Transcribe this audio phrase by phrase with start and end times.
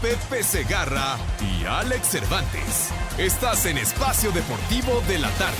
[0.00, 2.88] Pepe Segarra y Alex Cervantes.
[3.18, 5.56] Estás en Espacio Deportivo de la Tarde.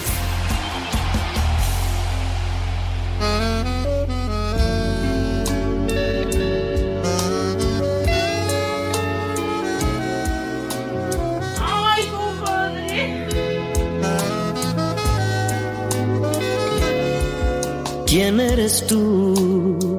[18.07, 19.90] ¿Quién eres tú?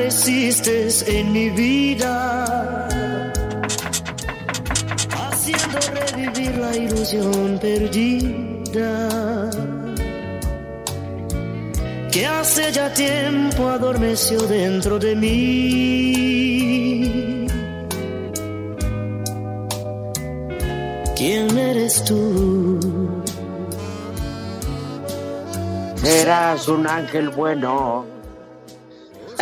[0.00, 2.88] Apareciste en mi vida,
[5.10, 9.50] haciendo revivir la ilusión perdida.
[12.10, 15.36] Que hace ya tiempo adormeció dentro de mí.
[21.14, 22.80] ¿Quién eres tú?
[25.96, 28.19] Serás un ángel bueno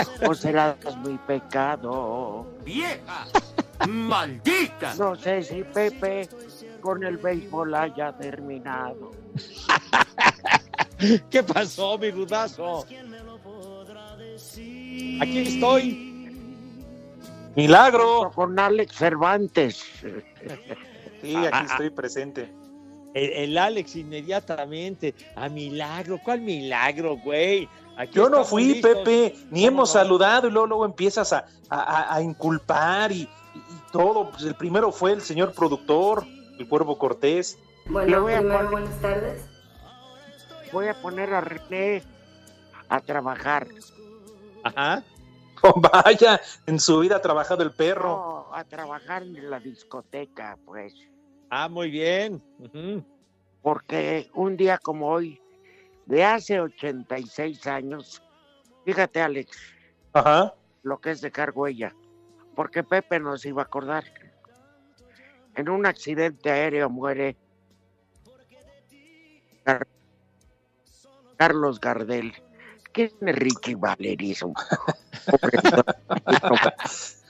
[0.27, 2.46] o serás mi pecado.
[2.64, 3.27] ¡Vieja!
[3.88, 4.94] ¡Maldita!
[4.94, 6.28] No sé si Pepe
[6.80, 9.12] con el béisbol haya terminado.
[11.30, 12.84] ¿Qué pasó, mi rudazo?
[15.20, 16.08] Aquí estoy.
[17.55, 18.30] Milagro.
[18.34, 19.84] Con Alex Cervantes.
[21.23, 22.52] Sí, aquí estoy presente.
[23.14, 25.14] El, el Alex inmediatamente.
[25.36, 26.20] A milagro.
[26.23, 27.68] ¿Cuál milagro, güey?
[27.98, 28.95] Aquí Yo no fui, listos.
[28.98, 30.01] Pepe, ni ¿Cómo hemos no?
[30.01, 33.29] saludado y luego, luego empiezas a, a- inculpar y, y-
[33.59, 34.31] y todo.
[34.31, 36.25] Pues el primero fue el señor productor,
[36.59, 37.59] el Cuervo Cortés.
[37.86, 39.45] Bueno, voy a primero poner- buenas tardes.
[40.73, 42.03] Voy a poner a René
[42.89, 43.67] a trabajar.
[44.63, 45.03] Ajá.
[45.61, 48.47] Oh, vaya, en su vida ha trabajado el perro.
[48.48, 50.95] No, a trabajar en la discoteca, pues.
[51.51, 52.41] Ah, muy bien.
[53.61, 55.41] Porque un día como hoy,
[56.08, 58.23] de hace 86 años,
[58.85, 59.57] fíjate, Alex,
[60.14, 60.55] Ajá.
[60.83, 61.95] lo que es de cargo ella,
[62.57, 64.05] porque Pepe nos iba a acordar.
[65.55, 67.36] En un accidente aéreo muere
[69.64, 69.86] Car-
[71.36, 72.33] Carlos Gardel.
[72.92, 74.55] ¿Quién es Ricky Valerismo?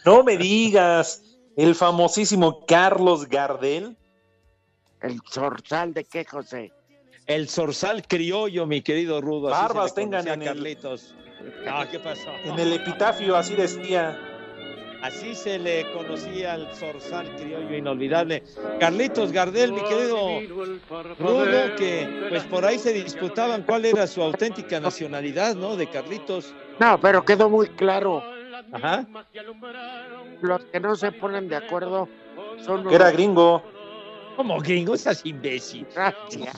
[0.05, 1.23] No me digas,
[1.57, 3.97] el famosísimo Carlos Gardel.
[5.03, 6.73] El zorzal de qué, José.
[7.29, 9.53] El zorzal criollo, mi querido Rudo.
[9.55, 11.15] así Barbas tengan en el- Carlitos.
[11.65, 12.31] No, ¿qué pasó?
[12.45, 14.19] En el epitafio así decía.
[15.03, 18.43] Así se le conocía al zorzal criollo inolvidable.
[18.81, 20.17] Carlitos Gardel, mi querido
[21.21, 25.77] Rudo, que pues por ahí se disputaban cuál era su auténtica nacionalidad, ¿no?
[25.77, 26.53] De Carlitos.
[26.81, 28.25] No, pero quedó muy claro.
[28.73, 29.07] Ajá.
[30.41, 32.09] Los que no se ponen de acuerdo
[32.65, 33.63] son Que era gringo.
[34.39, 35.85] Como gringo, estás imbécil.
[35.97, 36.55] Gracias.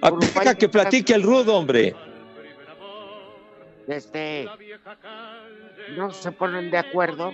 [0.00, 1.92] Ah, Deja que platique el Rudo, hombre.
[3.88, 4.48] este,
[5.96, 7.32] no se ponen de acuerdo,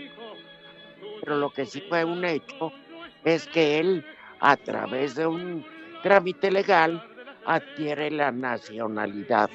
[1.21, 2.73] pero lo que sí fue un hecho
[3.23, 4.03] es que él,
[4.41, 5.67] a través de un
[6.03, 7.07] trámite legal,
[7.45, 9.51] adquiere la nacionalidad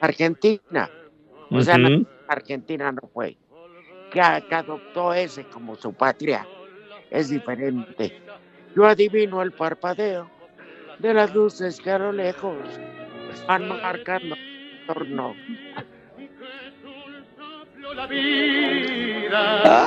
[0.00, 0.90] argentina.
[1.50, 1.76] O sea.
[2.26, 3.36] Argentina no fue.
[4.10, 6.46] Que adoptó ese como su patria.
[7.10, 8.20] Es diferente.
[8.74, 10.30] Yo adivino el parpadeo
[10.98, 12.56] de las luces que a lo lejos
[13.46, 15.34] van marcando el torno.
[17.94, 19.86] La vida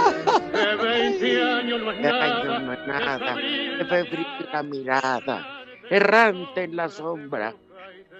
[0.52, 3.36] de 20 años no es nada.
[3.36, 7.54] De febril la mirada, errante en la sombra.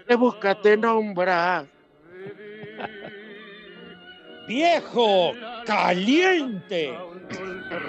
[0.08, 1.66] Te busca, te nombra.
[4.48, 5.34] ¡Viejo!
[5.66, 6.98] ¡Caliente!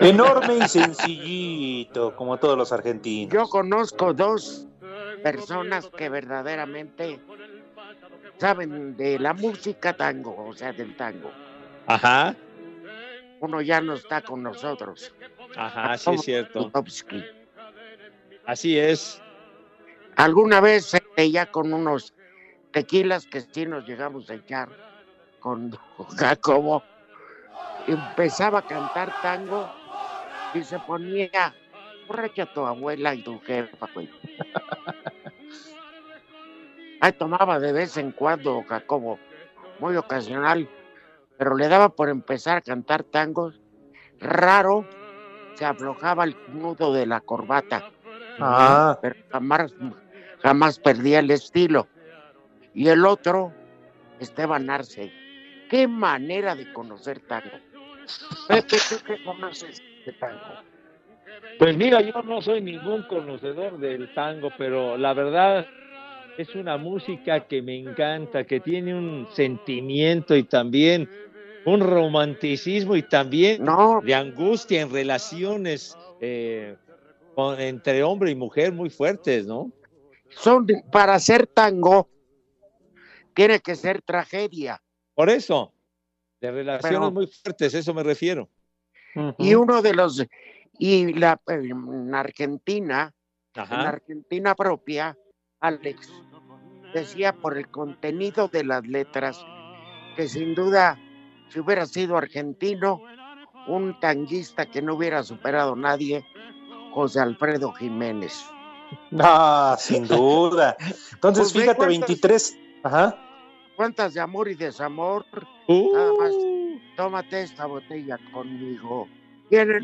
[0.03, 3.33] Enorme y sencillito, como todos los argentinos.
[3.33, 4.67] Yo conozco dos
[5.23, 7.21] personas que verdaderamente
[8.39, 11.31] saben de la música tango, o sea, del tango.
[11.87, 12.35] Ajá,
[13.41, 15.15] Uno ya no está con nosotros.
[15.57, 16.65] ajá, sí es cierto.
[16.65, 17.25] Bukowski.
[18.47, 19.21] Así es.
[20.17, 22.13] Alguna vez se veía con unos
[22.73, 24.69] tequilas que sí nos llegamos a echar
[25.41, 25.77] con
[26.17, 26.83] Jacobo.
[27.87, 29.69] Empezaba a cantar tango
[30.55, 31.55] y se ponía
[32.07, 34.11] borracha tu abuela y tu jefa, güey.
[37.01, 39.19] Ay, tomaba de vez en cuando Jacobo,
[39.81, 40.69] muy ocasional,
[41.37, 43.61] pero le daba por empezar a cantar tangos.
[44.21, 44.87] Raro,
[45.55, 47.91] se aflojaba el nudo de la corbata
[48.41, 49.75] Ah, pero jamás,
[50.43, 51.89] jamás perdía el estilo.
[52.75, 53.53] Y el otro,
[54.21, 55.13] Esteban Arce.
[55.69, 57.51] Qué manera de conocer tango.
[58.49, 60.41] Pepe, ¿tú qué conoces de tango?
[61.59, 65.67] Pues mira, yo no soy ningún conocedor del tango, pero la verdad
[66.39, 71.09] es una música que me encanta, que tiene un sentimiento y también
[71.65, 76.77] un romanticismo y también No, de angustia en relaciones eh,
[77.35, 79.71] con- entre hombre y mujer muy fuertes, ¿no?
[80.31, 82.09] son para hacer tango,
[83.35, 84.81] tiene que ser tragedia.
[85.15, 85.73] Por eso,
[86.41, 88.49] de relaciones Pero- muy fuertes, eso me refiero.
[89.39, 90.25] Y uno de los,
[90.79, 93.13] y la en Argentina,
[93.55, 93.73] en.
[93.73, 95.17] Argentina propia,
[95.61, 96.11] Alex
[96.95, 99.45] decía por el contenido de las letras
[100.17, 100.99] que sin duda,
[101.51, 103.01] si hubiera sido argentino,
[103.69, 106.25] un tanguista que no hubiera superado nadie,
[106.93, 108.45] José Alfredo Jiménez.
[109.21, 110.77] ah, sin duda.
[111.13, 112.59] Entonces, Pues ve fíjate, cuántas- 23.
[112.83, 113.19] Ajá.
[113.77, 115.25] ¿Cuántas de amor y desamor?
[115.67, 116.33] Uh, Nada más.
[116.97, 119.09] Tómate esta botella conmigo.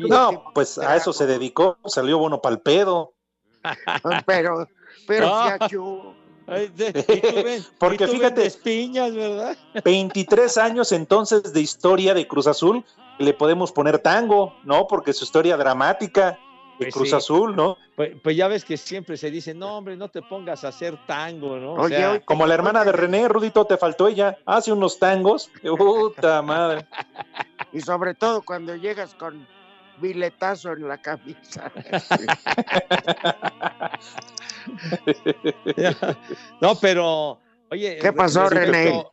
[0.07, 1.77] No, pues a eso se dedicó.
[1.85, 3.13] Salió bueno para el pedo.
[4.25, 4.67] Pero,
[5.07, 5.57] pero Ah.
[5.61, 6.13] Y tú
[6.47, 9.55] ven- Porque fíjate- piñas, ¿verdad?
[9.83, 12.83] 23 años entonces de historia de Cruz Azul.
[13.19, 14.87] Le podemos poner tango, ¿no?
[14.87, 16.39] Porque su historia dramática
[16.79, 17.15] Pues Cruz sí.
[17.15, 17.77] Azul, ¿no?
[17.93, 20.97] Pues, pues ya ves que siempre se dice, no, hombre, no te pongas a hacer
[21.05, 21.73] tango, ¿no?
[21.73, 24.37] O Oye, sea, oye, Como la hermana de René, Rudito, te faltó ella.
[24.45, 25.51] Hace unos tangos.
[25.61, 26.87] Puta madre.
[27.73, 29.45] y sobre todo cuando llegas con
[29.99, 31.69] biletazo en la camisa.
[36.61, 37.41] no, pero,
[37.71, 37.97] oye.
[38.01, 39.03] ¿Qué pasó, René?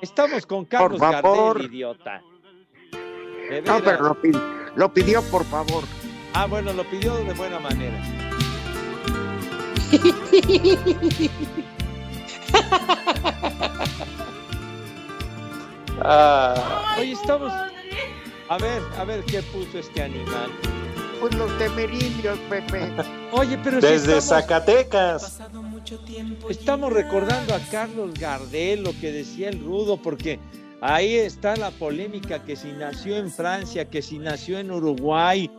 [0.00, 1.58] Estamos con Carlos favor.
[1.58, 2.20] Gardel, idiota.
[3.66, 4.32] No, pero lo, pi-
[4.76, 5.84] lo pidió por favor.
[6.34, 8.00] Ah, bueno, lo pidió de buena manera.
[16.02, 17.52] Ah, Oye, estamos.
[18.48, 20.50] A ver, a ver qué puso este animal.
[21.20, 22.80] Pues los temerilios, Pepe.
[23.32, 25.40] Oye, pero si desde estamos, Zacatecas.
[26.48, 30.40] estamos recordando a Carlos Gardel, lo que decía el rudo, porque
[30.80, 35.50] ahí está la polémica que si nació en Francia, que si nació en Uruguay.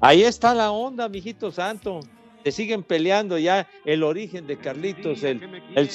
[0.00, 2.00] Ahí está la onda, mijito santo.
[2.44, 5.40] Se siguen peleando ya el origen de Carlitos, el,
[5.76, 5.88] el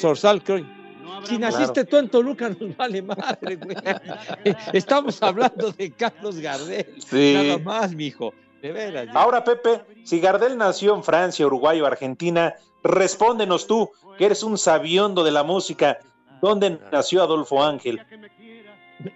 [0.44, 0.65] creo.
[1.24, 3.75] Si naciste tú en Toluca, nos vale madre, güey.
[4.73, 6.85] Estamos hablando de Carlos Gardel.
[7.06, 7.33] Sí.
[7.33, 8.33] Nada más, mijo.
[8.62, 9.07] De veras.
[9.13, 14.57] Ahora, Pepe, si Gardel nació en Francia, Uruguay o Argentina, respóndenos tú, que eres un
[14.57, 15.99] sabiondo de la música.
[16.41, 18.01] ¿Dónde nació Adolfo Ángel?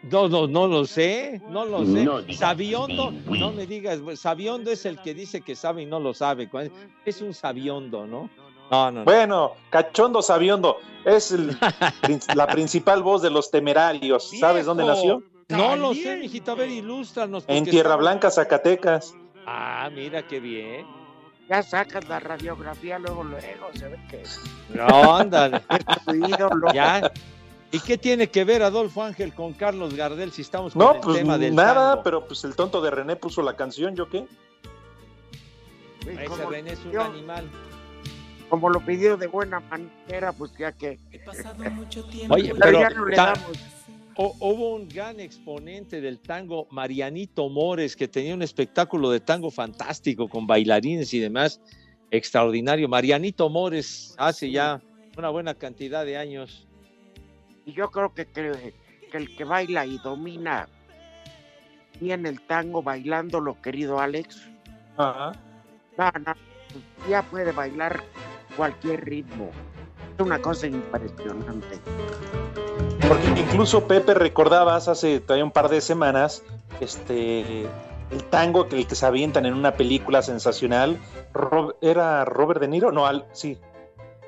[0.04, 2.34] No, no, no lo sé, no lo sé.
[2.36, 6.14] sabiondo, no me digas, pues, sabiondo es el que dice que sabe y no lo
[6.14, 6.50] sabe.
[7.04, 8.30] Es un sabiondo, ¿no?
[8.70, 9.06] No, no, no.
[9.06, 11.58] Bueno, cachondo sabiondo, es el
[12.36, 14.30] la principal voz de los temerarios.
[14.40, 15.24] ¿Sabes dónde nació?
[15.50, 17.44] No lo sé, mijito, a ver, ilústranos.
[17.48, 19.16] En Tierra Blanca, Zacatecas.
[19.46, 21.01] Ah, mira qué bien.
[21.52, 23.44] Ya sacas la radiografía luego, luego,
[23.74, 24.24] se ve que
[24.74, 25.62] No, ándale.
[26.74, 27.12] Ya.
[27.74, 31.02] ¿Y qué tiene que ver Adolfo Ángel con Carlos Gardel si estamos con No, el
[31.02, 32.04] pues tema del nada, tango?
[32.04, 34.26] pero pues el tonto de René puso la canción, ¿yo qué?
[36.08, 37.50] Ese como, René es un yo- animal.
[38.50, 41.00] como lo pidió de buena manera, pues ya que.
[42.30, 43.52] Oye, Pero, pero ya no le damos.
[44.22, 49.50] Hu- hubo un gran exponente del tango, Marianito Mores, que tenía un espectáculo de tango
[49.52, 51.60] fantástico con bailarines y demás,
[52.12, 52.88] extraordinario.
[52.88, 54.82] Marianito Mores hace ya
[55.18, 56.68] una buena cantidad de años.
[57.66, 58.74] Y yo creo que, que,
[59.12, 60.68] que el que baila y domina
[62.00, 64.42] bien el tango bailándolo, querido Alex,
[64.98, 65.34] Ajá.
[65.98, 66.34] no, no,
[67.10, 68.04] ya puede bailar
[68.58, 69.52] cualquier ritmo.
[70.18, 71.80] Es una cosa impresionante.
[73.08, 76.44] Porque incluso Pepe recordabas hace todavía un par de semanas
[76.80, 77.62] este
[78.12, 80.98] el tango que el que se avientan en una película sensacional
[81.34, 83.58] Rob- era Robert De Niro, no, al- sí,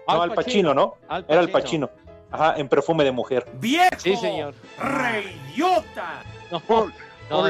[0.08, 0.96] No, Al Pacino, ¿no?
[1.08, 1.90] Al Era el Pacino.
[2.32, 3.46] Ajá, en perfume de mujer.
[3.54, 3.90] ¡Viejo!
[3.98, 4.54] Sí, señor.
[4.80, 6.24] ¡Reyota!
[6.52, 6.94] No, con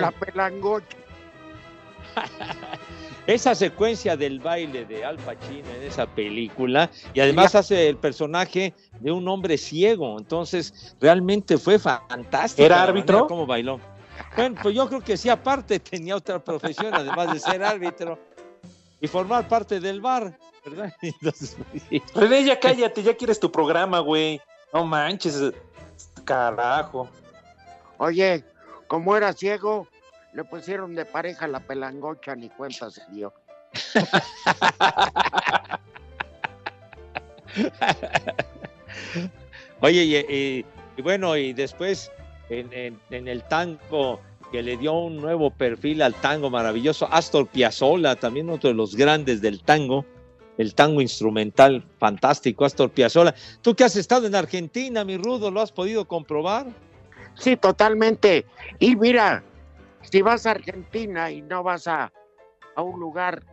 [0.02, 0.98] la pelangocha.
[3.28, 8.74] esa secuencia del baile de Al Pacino en esa película y además hace el personaje
[9.00, 12.66] de un hombre ciego, entonces realmente fue fantástico.
[12.66, 13.28] ¿Era árbitro?
[13.28, 13.80] Cómo bailó.
[14.36, 18.20] Bueno, pues yo creo que sí, aparte tenía otra profesión, además de ser árbitro
[19.00, 20.94] y formar parte del bar, ¿verdad?
[21.02, 21.56] Entonces,
[21.90, 22.02] sí.
[22.16, 24.42] René, ya cállate, ya quieres tu programa, güey.
[24.74, 25.54] No manches,
[26.26, 27.08] carajo.
[27.98, 28.44] Oye,
[28.88, 29.88] como era ciego,
[30.34, 33.34] le pusieron de pareja la pelangocha, ni cuenta se dio.
[39.82, 40.66] Oye, y, y-
[40.98, 42.12] y bueno, y después
[42.50, 44.20] en, en- en el tango
[44.52, 48.96] que le dio un nuevo perfil al tango maravilloso, Astor Piazzolla, también otro de los
[48.96, 50.06] grandes del tango,
[50.60, 53.34] el tango instrumental fantástico, Astor Piazzolla.
[53.62, 56.68] Tú que has estado en Argentina, mi Rudo, ¿lo has podido comprobar?
[57.34, 58.46] Sí, totalmente.
[58.78, 59.44] Y mira,
[60.10, 62.12] si vas a Argentina y no vas a,
[62.76, 63.44] a un lugar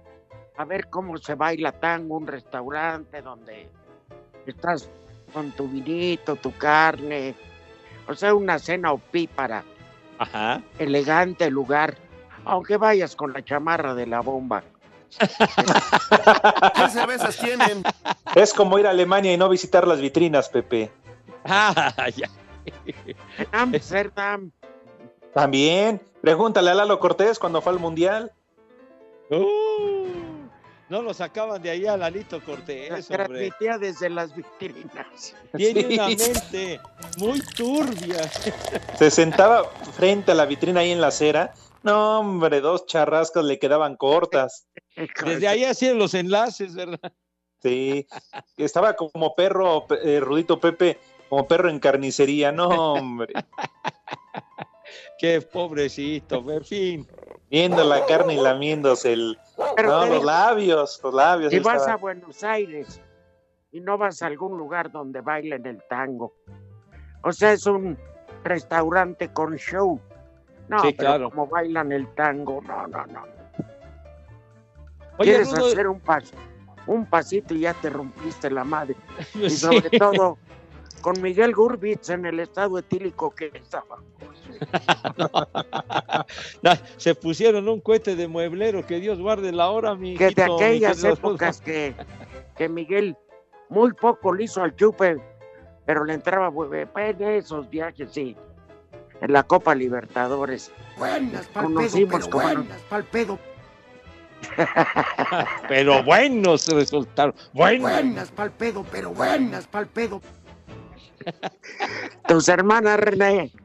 [0.57, 3.69] a ver cómo se baila tango, un restaurante donde
[4.47, 4.88] estás
[5.33, 7.35] con tu vinito, tu carne,
[8.09, 9.64] o sea, una cena opípara,
[10.19, 10.61] Ajá.
[10.78, 11.97] elegante lugar,
[12.45, 14.62] aunque vayas con la chamarra de la bomba.
[15.19, 17.83] ¿Qué cervezas tienen?
[18.35, 20.90] Es como ir a Alemania y no visitar las vitrinas, Pepe.
[21.45, 22.28] Ah, ya.
[23.52, 24.50] Amsterdam,
[25.33, 28.33] También, pregúntale a Lalo Cortés cuando fue al Mundial.
[29.31, 30.07] Uh,
[30.89, 33.53] no lo sacaban de ahí a Lalito Cortés, hombre.
[33.79, 35.37] desde las vitrinas.
[35.57, 35.95] Tiene Sí.
[35.95, 36.81] una mente
[37.19, 38.29] muy turbia.
[38.99, 39.65] Se sentaba
[39.97, 41.55] frente a la vitrina ahí en la acera.
[41.85, 44.67] No, hombre, dos charrascas le quedaban cortas.
[45.25, 47.12] Desde ahí hacían los enlaces, ¿verdad?
[47.62, 48.07] Sí,
[48.57, 50.99] estaba como perro, eh, Rudito Pepe,
[51.29, 52.50] como perro en carnicería.
[52.53, 53.33] No, hombre,
[55.21, 57.09] Qué pobrecito, en fin.
[57.50, 59.39] viendo la carne y lamiéndose el,
[59.77, 61.50] Pero no, te los digo, labios, los labios.
[61.50, 61.93] si ahí vas estaba.
[61.95, 63.00] a Buenos Aires
[63.73, 66.35] y no vas a algún lugar donde bailen el tango,
[67.23, 67.99] o sea, es un
[68.45, 70.00] restaurante con show.
[70.69, 71.31] No, Sí, pero claro.
[71.31, 73.23] como bailan el tango, no, no, no.
[75.19, 76.35] Oye, Quieres Rudo, hacer un paso,
[76.87, 78.97] un pasito y ya te rompiste la madre.
[79.35, 79.57] Y sí.
[79.59, 80.39] sobre todo
[81.00, 83.99] con Miguel Gurbitz en el estado etílico que estaba.
[86.62, 90.45] Na- se pusieron un cohete de mueblero, que Dios guarde la hora, mi Que de
[90.45, 91.95] aquellas épocas que,
[92.57, 93.16] que Miguel
[93.69, 95.16] muy poco le hizo al chupe,
[95.87, 96.88] pero le entraba muy bien.
[96.95, 98.37] en esos viajes, sí.
[99.21, 100.73] En la Copa Libertadores.
[100.97, 102.54] Buenas pa'l pedo, Conocimos pero como no.
[102.54, 103.38] buenas pa'l pedo.
[105.69, 107.35] Pero buenos resultaron.
[107.52, 107.90] Buenos.
[107.90, 110.23] Buenas pa'l pedo, pero buenas pa'l pedo.
[112.29, 113.50] Tus hermanas, René.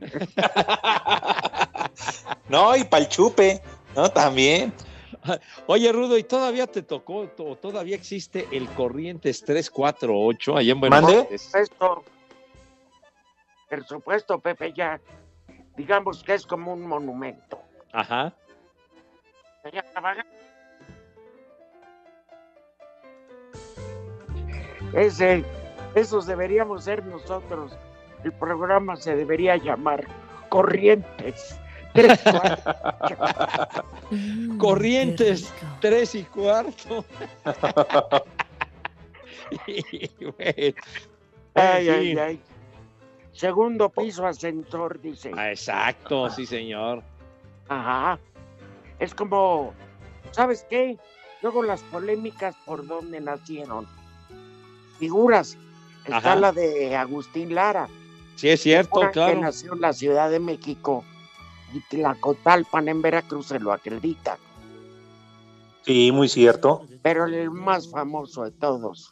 [2.49, 3.61] No, y pa'l chupe,
[3.95, 4.09] ¿no?
[4.09, 4.71] También.
[5.65, 11.01] Oye, Rudo, ¿y todavía te tocó, o todavía existe el Corrientes 348 allá en Buenos
[11.01, 11.19] ¿Mande?
[11.21, 11.55] Aires?
[11.55, 12.03] Esto,
[13.69, 14.99] por supuesto, Pepe, ya
[15.75, 17.59] digamos que es como un monumento.
[17.91, 18.33] Ajá.
[19.93, 20.25] Trabaja-
[24.93, 25.43] Ese,
[25.95, 27.75] esos deberíamos ser nosotros.
[28.23, 30.05] El programa se debería llamar
[30.49, 31.57] Corrientes.
[31.93, 33.85] Tres, cuatro.
[34.57, 37.05] Corrientes 3 y cuarto.
[39.67, 40.75] Y, bueno,
[41.53, 42.41] Ay, ay, ay.
[43.31, 45.31] Segundo piso ascensor, dice.
[45.35, 47.03] Ah, Exacto, sí, señor.
[47.69, 48.17] Ajá.
[48.97, 49.73] Es como,
[50.31, 50.97] ¿sabes qué?
[51.43, 53.85] Luego las polémicas por dónde nacieron.
[54.97, 55.57] Figuras.
[56.05, 56.35] Está Ajá.
[56.35, 57.87] la de Agustín Lara.
[58.35, 59.39] Sí, es cierto, Una que claro.
[59.41, 61.03] nació en la Ciudad de México
[61.73, 64.37] y Tlacotalpan en Veracruz se lo acredita.
[65.83, 66.85] Sí, muy cierto.
[67.01, 69.09] Pero el más famoso de todos,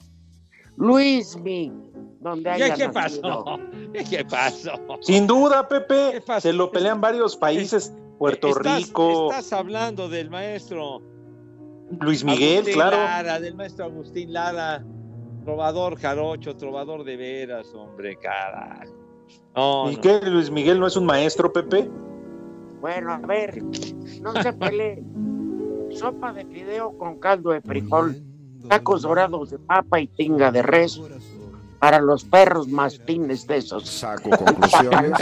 [0.78, 1.72] Luismi,
[2.20, 3.44] donde ¿Qué, haya qué nacido.
[3.44, 3.60] pasó?
[4.10, 4.72] ¿Qué pasó?
[5.02, 6.42] Sin duda, Pepe, ¿Qué pasó?
[6.42, 7.94] se lo pelean varios países.
[8.18, 11.02] Puerto Estás- Rico, Estás hablando del maestro
[12.00, 12.98] Luis Miguel, Agustín claro.
[12.98, 14.84] Lara, del maestro Agustín Lara,
[15.44, 18.92] trovador jarocho, trovador de veras, hombre, carajo.
[19.56, 20.02] No, ¿Y no.
[20.02, 20.22] qué?
[20.22, 21.90] ¿Luis Miguel no es un maestro, Pepe?
[22.82, 23.62] Bueno, a ver,
[24.22, 25.90] no se peleen.
[25.92, 28.18] Sopa de fideo con caldo de frijol,
[28.68, 31.00] tacos dorados de papa y tinga de res
[31.80, 33.88] para los perros mastines de esos.
[33.88, 35.14] Saco conclusiones.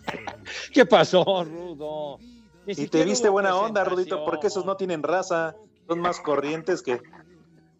[0.72, 2.18] ¿Qué pasó, Rudo?
[2.66, 5.54] Ni Y te viste buena onda, Rudito, porque esos no tienen raza.
[5.86, 7.00] Son más corrientes que.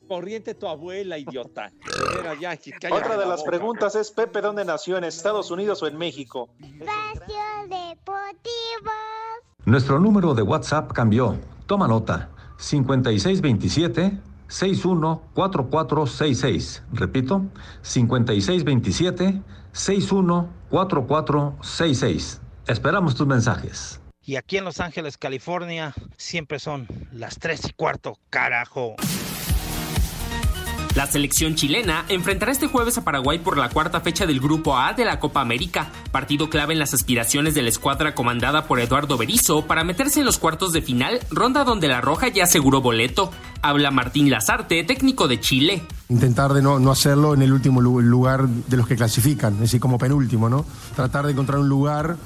[0.06, 1.72] Corriente tu abuela, idiota.
[2.18, 3.50] Era Yankee, cállate Otra de la las boca.
[3.50, 4.96] preguntas es, Pepe, ¿dónde nació?
[4.98, 6.48] ¿En Estados Unidos o en México?
[6.60, 8.90] Espacio Deportivo.
[9.64, 11.38] Nuestro número de WhatsApp cambió.
[11.66, 12.28] Toma nota.
[12.58, 14.18] 5627
[14.48, 16.82] 614466.
[16.92, 17.42] Repito,
[17.82, 19.40] 5627
[19.72, 22.40] 614466.
[22.66, 23.98] Esperamos tus mensajes.
[24.24, 28.94] Y aquí en Los Ángeles, California, siempre son las tres y cuarto, carajo.
[30.94, 34.92] La selección chilena enfrentará este jueves a Paraguay por la cuarta fecha del Grupo A
[34.92, 39.16] de la Copa América, partido clave en las aspiraciones de la escuadra comandada por Eduardo
[39.16, 43.30] Berizzo para meterse en los cuartos de final, ronda donde la Roja ya aseguró boleto.
[43.62, 45.82] Habla Martín Lazarte, técnico de Chile.
[46.10, 49.60] Intentar de no, no hacerlo en el último lu- lugar de los que clasifican, es
[49.60, 50.66] decir, como penúltimo, ¿no?
[50.94, 52.16] Tratar de encontrar un lugar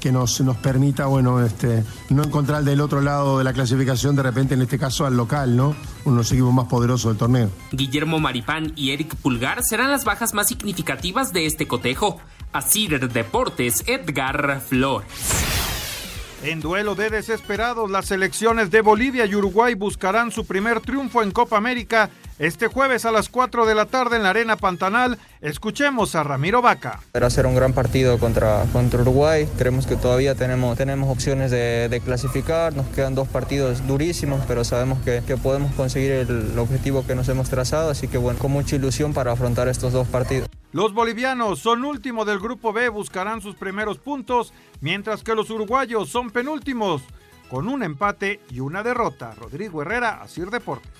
[0.00, 4.22] que nos, nos permita, bueno, este, no encontrar del otro lado de la clasificación, de
[4.22, 5.76] repente, en este caso, al local, ¿no?
[6.04, 7.50] Uno de los equipos más poderosos del torneo.
[7.70, 12.18] Guillermo Maripán y Eric Pulgar serán las bajas más significativas de este cotejo.
[12.52, 15.59] Así Deportes, Edgar Flores.
[16.42, 21.32] En duelo de desesperados, las selecciones de Bolivia y Uruguay buscarán su primer triunfo en
[21.32, 25.18] Copa América este jueves a las 4 de la tarde en la Arena Pantanal.
[25.42, 27.00] Escuchemos a Ramiro Vaca.
[27.12, 29.46] Era hacer un gran partido contra, contra Uruguay.
[29.58, 32.74] Creemos que todavía tenemos, tenemos opciones de, de clasificar.
[32.74, 37.28] Nos quedan dos partidos durísimos, pero sabemos que, que podemos conseguir el objetivo que nos
[37.28, 37.90] hemos trazado.
[37.90, 40.48] Así que bueno, con mucha ilusión para afrontar estos dos partidos.
[40.72, 46.08] Los bolivianos son último del grupo B, buscarán sus primeros puntos, mientras que los uruguayos
[46.08, 47.02] son penúltimos,
[47.48, 49.34] con un empate y una derrota.
[49.34, 50.92] Rodrigo Herrera, Asir Deportes.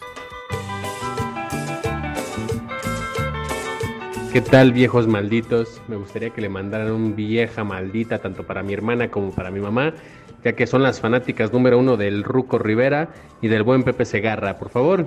[4.33, 5.81] ¿Qué tal viejos malditos?
[5.87, 9.61] Me gustaría que le mandaran un vieja maldita tanto para mi hermana como para mi
[9.61, 9.95] mamá,
[10.43, 13.11] ya que son las fanáticas número uno del Ruco Rivera
[13.41, 15.07] y del buen Pepe Segarra, por favor.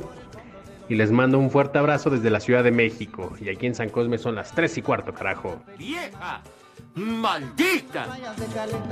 [0.89, 3.33] Y les mando un fuerte abrazo desde la Ciudad de México.
[3.39, 5.61] Y aquí en San Cosme son las 3 y cuarto, carajo.
[5.77, 6.41] ¡Vieja!
[6.95, 8.07] ¡Maldita!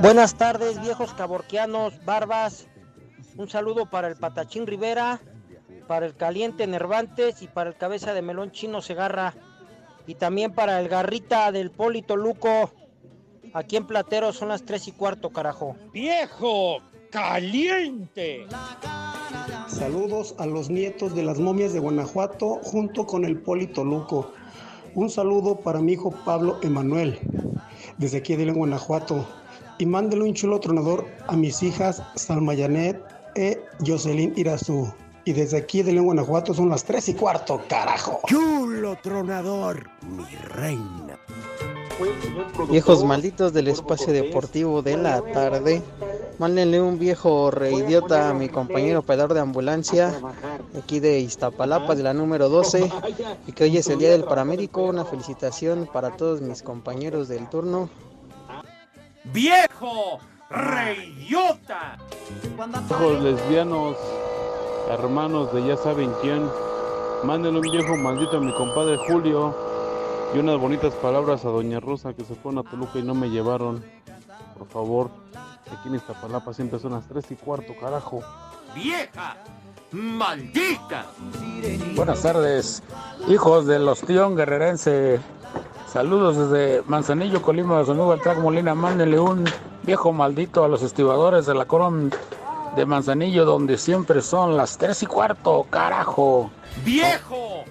[0.02, 2.68] Buenas tardes, viejos caborquianos, barbas.
[3.36, 5.20] Un saludo para el Patachín Rivera,
[5.88, 9.36] para el Caliente Nervantes y para el Cabeza de Melón Chino Segarra.
[10.08, 12.72] Y también para el Garrita del Polito Luco.
[13.54, 15.76] Aquí en Platero son las tres y cuarto, carajo.
[15.94, 16.82] ¡Viejo!
[17.12, 18.48] ¡Caliente!
[19.67, 24.32] Saludos a los nietos de las momias de Guanajuato junto con el Polito Luco.
[24.94, 27.20] Un saludo para mi hijo Pablo Emanuel,
[27.98, 29.26] desde aquí de León, Guanajuato.
[29.78, 33.02] Y mándele un chulo tronador a mis hijas Salma Yanet
[33.36, 34.91] e Jocelyn Irazú.
[35.24, 38.20] Y desde aquí de León, Guanajuato son las 3 y cuarto, carajo.
[38.28, 41.17] Chulo tronador, mi reina.
[42.70, 45.82] Viejos malditos del espacio deportivo de la tarde.
[46.41, 50.12] Mándenle un viejo reidiota a mi compañero operador de ambulancia,
[50.75, 52.91] aquí de Iztapalapa, de la número 12,
[53.45, 54.82] y que hoy es el día del paramédico.
[54.82, 57.91] Una felicitación para todos mis compañeros del turno.
[59.25, 60.17] ¡Viejo!
[60.49, 61.99] ¡Reyota!
[62.89, 63.97] Hijos lesbianos,
[64.89, 66.49] hermanos de ya saben quién,
[67.23, 69.56] mándenle un viejo maldito a mi compadre Julio
[70.34, 73.30] y unas bonitas palabras a Doña Rosa que se fueron a Toluca y no me
[73.30, 73.86] llevaron.
[74.58, 75.12] Por favor,
[75.74, 78.22] aquí en Iztapalapa siempre son las 3 y cuarto, carajo.
[78.76, 79.38] ¡Vieja!
[79.92, 81.06] ¡Maldita!
[81.96, 82.82] Buenas tardes,
[83.28, 85.20] hijos de los Tión Guerrerense.
[85.92, 88.74] Saludos desde Manzanillo, Colima, de su amigo el Track Molina.
[88.74, 89.44] Mándenle un
[89.84, 92.12] viejo maldito a los estibadores de la Coron
[92.78, 96.50] de Manzanillo, donde siempre son las 3 y cuarto, carajo.
[96.86, 97.66] ¡Viejo!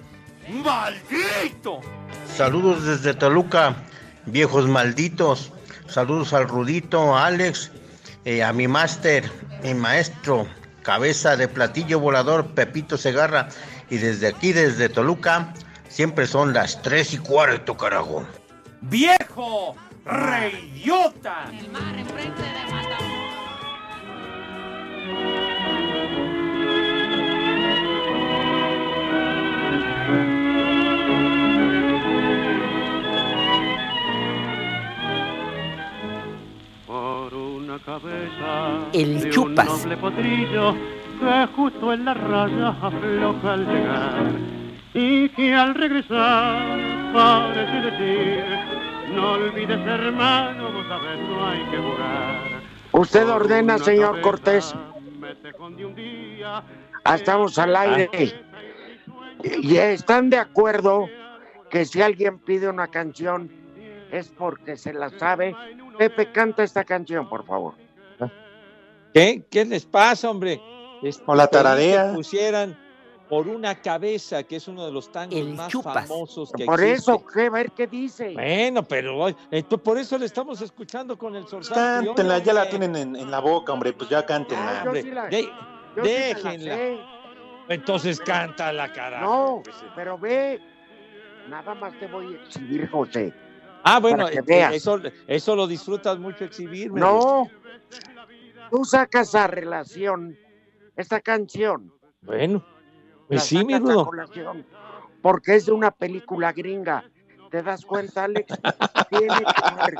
[0.63, 1.79] ¡Maldito!
[2.27, 3.75] Saludos desde Toluca,
[4.27, 5.51] viejos malditos.
[5.87, 7.71] Saludos al Rudito, a Alex,
[8.25, 9.29] eh, a mi máster,
[9.63, 10.47] mi maestro,
[10.83, 13.49] cabeza de platillo volador, Pepito Segarra.
[13.89, 15.53] Y desde aquí, desde Toluca,
[15.89, 18.25] siempre son las tres y cuarto, carajo.
[18.81, 19.75] ¡Viejo!
[20.05, 21.45] ¡Reyota!
[22.07, 23.20] Por
[40.01, 40.75] potrillo
[41.19, 44.31] que justo en la raya afloja al llegar
[44.93, 46.79] y que al regresar
[47.13, 48.43] parece decir
[49.15, 52.51] no olvides hermano vos sabés no hay que jugar
[52.93, 54.75] Usted ordena, señor Cortés.
[57.05, 58.09] Ah, Estamos al aire.
[59.43, 61.07] Y están de acuerdo
[61.69, 63.49] que si alguien pide una canción
[64.11, 65.55] es porque se la sabe.
[65.97, 67.75] Pepe, canta esta canción, por favor.
[69.13, 69.43] ¿Qué?
[69.49, 70.61] ¿Qué les pasa, hombre?
[71.25, 72.13] O la tararea.
[72.13, 72.77] pusieran
[73.27, 77.11] por una cabeza, que es uno de los tangos más famosos que Por existe.
[77.13, 77.45] eso, ¿qué?
[77.45, 78.33] A ver qué dice.
[78.33, 82.03] Bueno, pero eh, por eso le estamos escuchando con el Zorzal.
[82.05, 84.83] Cántenla, ya la tienen en, en la boca, hombre, pues ya cántenla.
[84.83, 85.49] yo sí la- De- yo
[85.95, 86.77] sí me la déjenla.
[87.69, 89.21] Entonces canta la cara.
[89.21, 89.63] No,
[89.95, 90.59] pero ve,
[91.49, 93.33] nada más te voy a exhibir, José.
[93.83, 94.73] Ah, bueno, eh, veas.
[94.75, 96.99] eso, eso lo disfrutas mucho exhibirme.
[96.99, 97.49] No,
[98.71, 100.35] tú sacas a relación
[100.95, 101.93] esta canción.
[102.21, 102.65] Bueno,
[103.27, 103.79] pues sí, mi
[105.21, 107.03] porque es de una película gringa.
[107.51, 108.47] ¿Te das cuenta, Alex?
[109.09, 109.95] Tiene que ver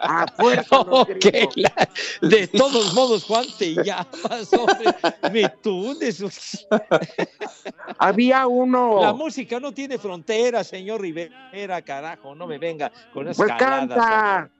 [0.00, 0.84] a fuerza
[1.54, 1.88] la-
[2.28, 4.94] de todos modos, Juan, te llamas, hombre.
[5.32, 6.66] Me tundes.
[7.98, 9.00] Había uno.
[9.00, 13.96] La música no tiene fronteras, señor Rivera, carajo, no me venga con esas Pues caladas,
[13.96, 14.50] canta.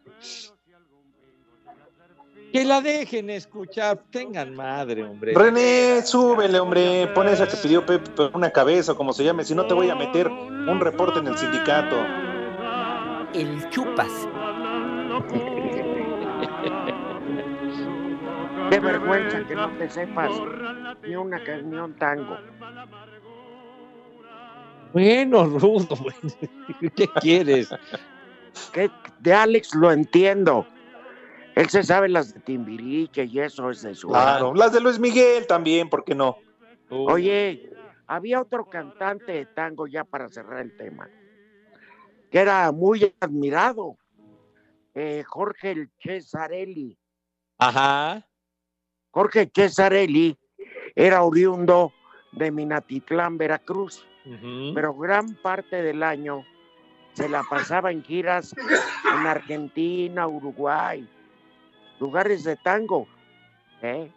[2.52, 5.34] Que la dejen escuchar, tengan madre, hombre.
[5.34, 7.06] René, súbele, hombre.
[7.14, 9.44] Pon esa que pidió Pepe, una cabeza, como se llame.
[9.44, 11.96] Si no, te voy a meter un reporte en el sindicato.
[13.34, 14.26] El chupas.
[18.70, 20.30] Qué vergüenza que no te sepas
[21.02, 22.38] ni una canción tango.
[24.94, 25.96] Bueno, Rudo,
[26.96, 27.68] ¿qué quieres?
[28.72, 30.66] Que de Alex lo entiendo.
[31.58, 34.06] Él se sabe las de Timbiriche y eso es de su.
[34.06, 36.38] Claro, las de Luis Miguel también, ¿por qué no?
[36.88, 37.72] Oye,
[38.06, 41.10] había otro cantante de tango ya para cerrar el tema,
[42.30, 43.96] que era muy admirado,
[44.94, 46.96] eh, Jorge el Cesarelli.
[47.58, 48.24] Ajá.
[49.10, 50.38] Jorge Cesarelli
[50.94, 51.92] era oriundo
[52.30, 54.06] de Minatitlán, Veracruz,
[54.76, 56.44] pero gran parte del año
[57.14, 58.54] se la pasaba en giras
[59.12, 61.08] en Argentina, Uruguay,
[62.00, 63.06] lugares de tango,
[63.82, 64.10] ¿eh?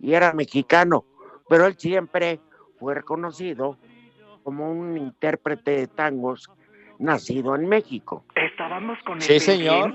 [0.00, 1.04] y era mexicano,
[1.48, 2.40] pero él siempre
[2.78, 3.78] fue reconocido
[4.42, 6.50] como un intérprete de tangos
[6.98, 8.24] nacido en México.
[8.34, 9.94] Estábamos con Sí, señor.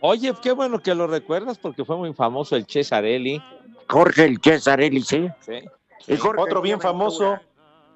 [0.00, 3.40] Oye, qué bueno que lo recuerdas porque fue muy famoso el Cesarelli.
[3.88, 5.28] Jorge el Cesarelli, sí.
[5.40, 5.60] Sí.
[6.08, 6.92] Y Jorge Otro el bien Ventura.
[6.92, 7.38] famoso,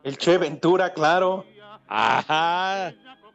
[0.04, 1.44] el Che Ventura, claro.
[1.88, 2.94] Ajá,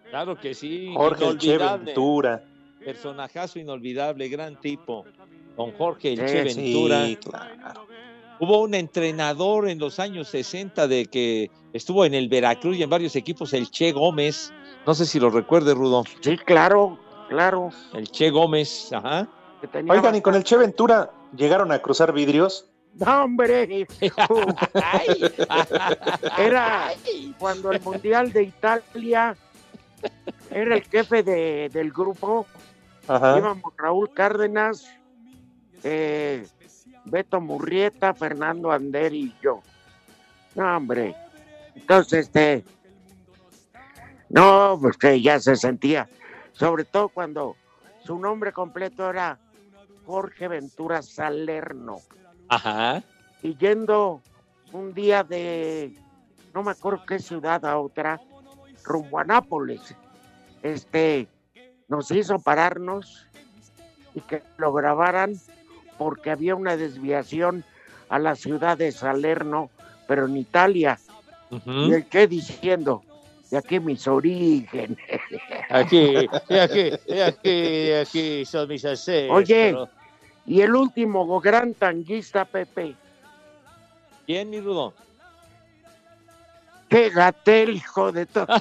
[0.10, 0.94] claro que sí.
[0.96, 1.58] Jorge el Che.
[1.58, 2.44] Ventura.
[2.84, 5.06] Personajazo inolvidable, gran tipo.
[5.58, 7.08] Don Jorge el Sí, Che sí, Ventura.
[7.60, 7.88] claro.
[8.40, 12.90] Hubo un entrenador en los años 60 de que estuvo en el Veracruz y en
[12.90, 14.52] varios equipos, el Che Gómez.
[14.88, 16.04] No sé si lo recuerde, Rudo.
[16.22, 16.98] Sí, claro,
[17.30, 17.70] claro.
[17.94, 19.28] El Che Gómez, ajá.
[19.88, 22.66] Oigan, y con el Che Ventura llegaron a cruzar vidrios.
[22.96, 23.86] No, hombre.
[26.38, 26.92] Era
[27.38, 29.36] cuando el Mundial de Italia
[30.50, 32.46] era el jefe de- del grupo.
[33.16, 33.38] Ajá.
[33.38, 34.88] Íbamos Raúl Cárdenas,
[35.84, 36.48] eh,
[37.06, 39.62] Beto Murrieta, Fernando Ander y yo.
[40.56, 41.16] No, hombre.
[41.76, 42.64] Entonces, este.
[44.30, 46.08] No, pues que ya se sentía.
[46.54, 47.58] Sobre todo cuando
[48.06, 49.38] su nombre completo era
[50.06, 51.98] Jorge Ventura Salerno.
[52.48, 53.02] Ajá.
[53.44, 54.22] y yendo
[54.74, 55.96] un día de,
[56.54, 58.20] no me acuerdo qué ciudad a otra,
[58.84, 59.96] rumbo a Nápoles,
[60.62, 61.30] este,
[61.92, 63.28] nos hizo pararnos
[64.16, 65.34] y que lo grabaran
[65.98, 67.66] porque había una desviación
[68.08, 69.70] a la ciudad de Salerno,
[70.08, 70.98] pero en Italia.
[71.66, 73.04] Y el que diciendo,
[73.50, 74.98] de aquí mis orígenes.
[75.70, 79.38] Aquí, aquí, aquí, aquí son mis ancestros.
[79.38, 79.74] Oye,
[80.46, 82.94] y el último gran tanguista, Pepe,
[84.26, 84.94] ¿Quién, mi Rudo?
[86.92, 88.46] Qué gatel, hijo de todo.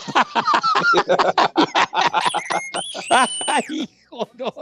[3.47, 4.55] Ay, hijo, no.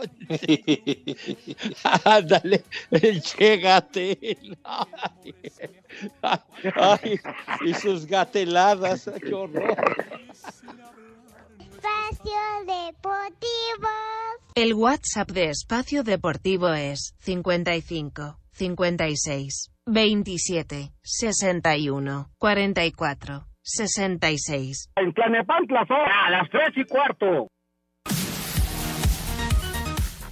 [2.04, 4.58] Ándale, el Che Gatel.
[4.64, 5.34] Ay,
[6.74, 7.20] ay,
[7.66, 9.76] y sus gateladas, qué horror.
[11.70, 13.88] Espacio Deportivo.
[14.54, 24.90] El WhatsApp de Espacio Deportivo es 55 56 27 61 44 66.
[24.96, 27.48] En Tlanepantla son a las tres y cuarto.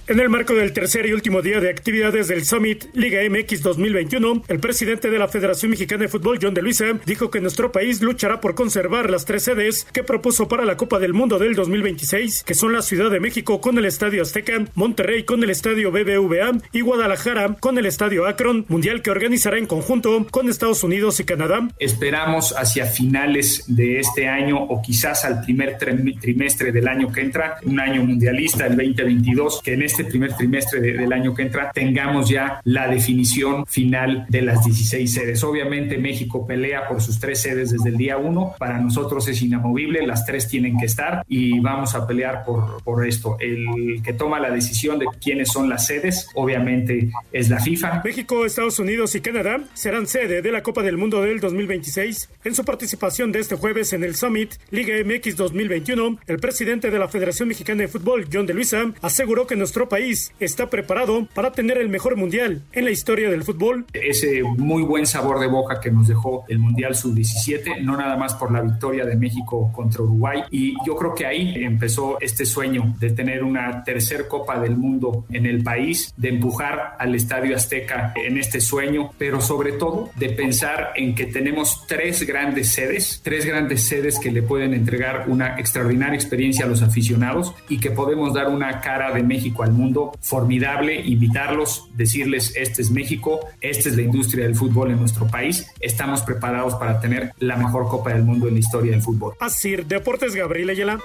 [0.09, 4.43] En el marco del tercer y último día de actividades del Summit Liga MX 2021,
[4.47, 8.01] el presidente de la Federación Mexicana de Fútbol, John de Luisa, dijo que nuestro país
[8.01, 12.43] luchará por conservar las tres sedes que propuso para la Copa del Mundo del 2026,
[12.43, 16.53] que son la Ciudad de México con el Estadio Azteca, Monterrey con el Estadio BBVA
[16.71, 21.25] y Guadalajara con el Estadio Akron, mundial que organizará en conjunto con Estados Unidos y
[21.25, 21.67] Canadá.
[21.79, 27.19] Esperamos hacia finales de este año o quizás al primer trim- trimestre del año que
[27.19, 31.41] entra, un año mundialista, el 2022, que en este este primer trimestre del año que
[31.41, 35.43] entra tengamos ya la definición final de las 16 sedes.
[35.43, 38.53] Obviamente México pelea por sus tres sedes desde el día uno.
[38.59, 43.07] Para nosotros es inamovible, las tres tienen que estar y vamos a pelear por, por
[43.07, 43.37] esto.
[43.39, 48.01] El que toma la decisión de quiénes son las sedes, obviamente es la FIFA.
[48.05, 52.29] México, Estados Unidos y Canadá serán sede de la Copa del Mundo del 2026.
[52.43, 56.99] En su participación de este jueves en el Summit Liga MX 2021, el presidente de
[56.99, 61.51] la Federación Mexicana de Fútbol, John de Luisa, aseguró que nuestro país está preparado para
[61.51, 63.85] tener el mejor mundial en la historia del fútbol.
[63.93, 68.33] Ese muy buen sabor de boca que nos dejó el Mundial Sub-17, no nada más
[68.35, 70.43] por la victoria de México contra Uruguay.
[70.51, 75.25] Y yo creo que ahí empezó este sueño de tener una tercer Copa del Mundo
[75.29, 80.29] en el país, de empujar al Estadio Azteca en este sueño, pero sobre todo de
[80.29, 85.59] pensar en que tenemos tres grandes sedes, tres grandes sedes que le pueden entregar una
[85.59, 90.11] extraordinaria experiencia a los aficionados y que podemos dar una cara de México al mundo
[90.21, 95.67] formidable, invitarlos, decirles, este es México, esta es la industria del fútbol en nuestro país,
[95.79, 99.35] estamos preparados para tener la mejor Copa del Mundo en la historia del fútbol.
[99.39, 100.99] Así, Deportes Gabriel Ayala.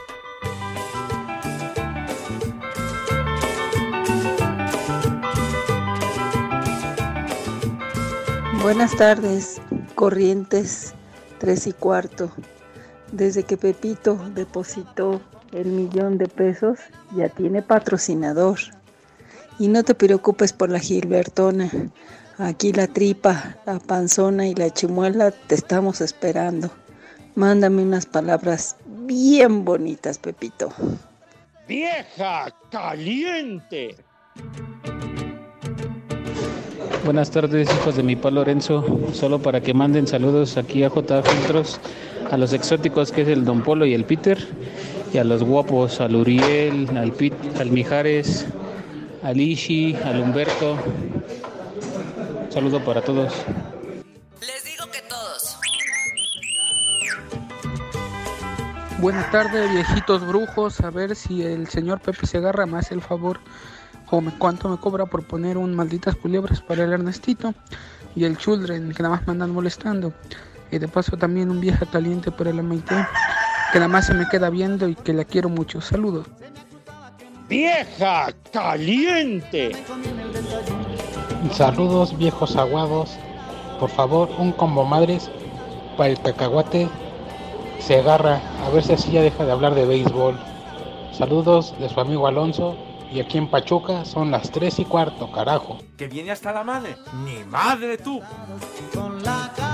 [8.63, 9.61] Buenas tardes,
[9.97, 10.95] Corrientes,
[11.39, 12.31] tres y cuarto.
[13.11, 15.21] Desde que Pepito depositó
[15.53, 16.79] el millón de pesos,
[17.17, 18.59] ya tiene patrocinador.
[19.59, 21.71] Y no te preocupes por la Gilbertona.
[22.39, 26.71] Aquí la tripa, la panzona y la chimuela te estamos esperando.
[27.35, 30.73] Mándame unas palabras bien bonitas, Pepito.
[31.69, 33.97] ¡Vieja caliente!
[37.05, 38.85] Buenas tardes, hijos de mi pa Lorenzo.
[39.13, 41.81] Solo para que manden saludos aquí a J Filtros,
[42.31, 44.39] a los exóticos que es el Don Polo y el Peter,
[45.13, 48.47] y a los guapos, al Uriel, al, Pit, al Mijares,
[49.23, 50.79] al Ishi, al Humberto.
[52.49, 53.33] saludo para todos.
[54.41, 55.59] Les digo que todos.
[59.01, 60.81] Buenas tardes, viejitos brujos.
[60.81, 63.41] A ver si el señor Pepe se agarra más el favor
[64.11, 67.55] o me, cuánto me cobra por poner un malditas culebras para el Ernestito
[68.15, 70.15] y el Children que nada más me andan molestando.
[70.71, 72.95] Y de paso también un vieja caliente para la Maite
[73.73, 75.81] que nada más se me queda viendo y que la quiero mucho.
[75.81, 76.27] Saludos.
[77.49, 79.73] ¡Vieja caliente!
[81.53, 83.17] Saludos viejos aguados.
[83.81, 85.31] Por favor, un combo madres
[85.97, 86.89] para el cacahuate.
[87.81, 90.39] Se agarra, a ver si así ya deja de hablar de béisbol.
[91.13, 92.77] Saludos de su amigo Alonso.
[93.13, 95.79] Y aquí en Pachuca son las 3 y cuarto, carajo.
[95.99, 96.97] Que viene hasta la madre.
[97.27, 98.23] ¡Ni madre tú!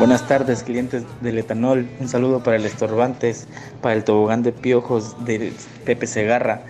[0.01, 1.89] Buenas tardes, clientes del etanol.
[2.01, 3.47] Un saludo para el Estorbantes,
[3.81, 5.53] para el tobogán de piojos de
[5.85, 6.63] Pepe Segarra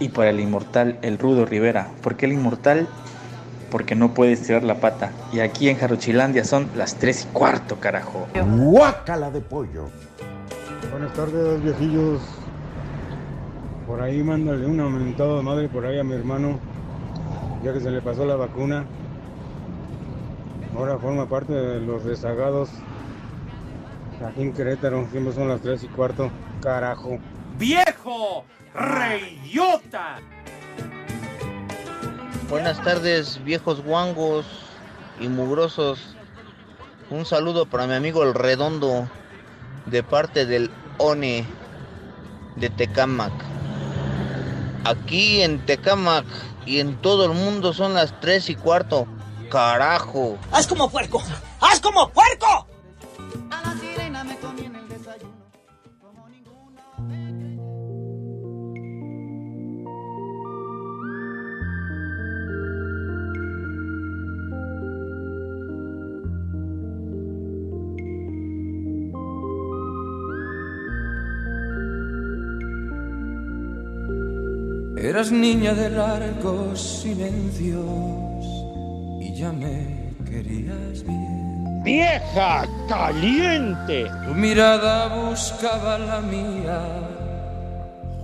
[0.00, 1.88] y para el inmortal, el Rudo Rivera.
[2.02, 2.88] ¿Por qué el inmortal?
[3.70, 5.12] Porque no puede estirar la pata.
[5.32, 8.26] Y aquí en Jarochilandia son las 3 y cuarto, carajo.
[8.34, 9.88] ¡Guácala de pollo!
[10.90, 12.20] Buenas tardes, viejillos.
[13.92, 16.58] Por ahí mándale un aumentado de madre por ahí a mi hermano,
[17.62, 18.86] ya que se le pasó la vacuna.
[20.74, 22.70] Ahora forma parte de los rezagados.
[24.26, 26.30] Aquí en Querétaro, siempre son las 3 y cuarto.
[26.62, 27.18] Carajo.
[27.58, 28.46] ¡Viejo!
[28.72, 30.20] ¡Reyota!
[32.48, 34.46] Buenas tardes, viejos guangos
[35.20, 36.16] y mugrosos.
[37.10, 39.06] Un saludo para mi amigo el Redondo,
[39.84, 41.44] de parte del ONE
[42.56, 43.51] de Tecamac.
[44.84, 46.24] Aquí en Tecamac
[46.66, 49.06] y en todo el mundo son las 3 y cuarto.
[49.50, 50.38] Carajo.
[50.50, 51.22] ¡Haz como puerco!
[51.60, 52.66] ¡Haz como puerco!
[75.12, 78.46] Eras niña de largos silencios
[79.20, 81.82] y ya me querías bien.
[81.84, 84.06] ¡Vieja caliente!
[84.24, 86.80] Tu mirada buscaba la mía,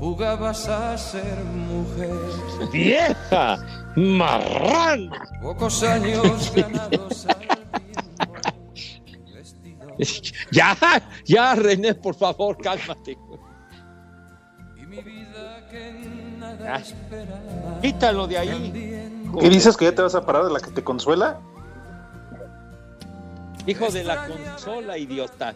[0.00, 2.70] jugabas a ser mujer.
[2.72, 3.58] ¡Vieja
[3.94, 5.10] marrán!
[5.42, 7.26] Pocos años ganados.
[10.50, 10.74] ya,
[11.26, 13.18] ya, René, por favor, cálmate.
[14.74, 15.47] Y mi vida
[16.68, 16.82] Ah,
[17.82, 19.22] quítalo de ahí.
[19.40, 21.40] ¿Qué dices que ya te vas a parar de la que te consuela?
[23.66, 25.54] Hijo de la consola, idiota.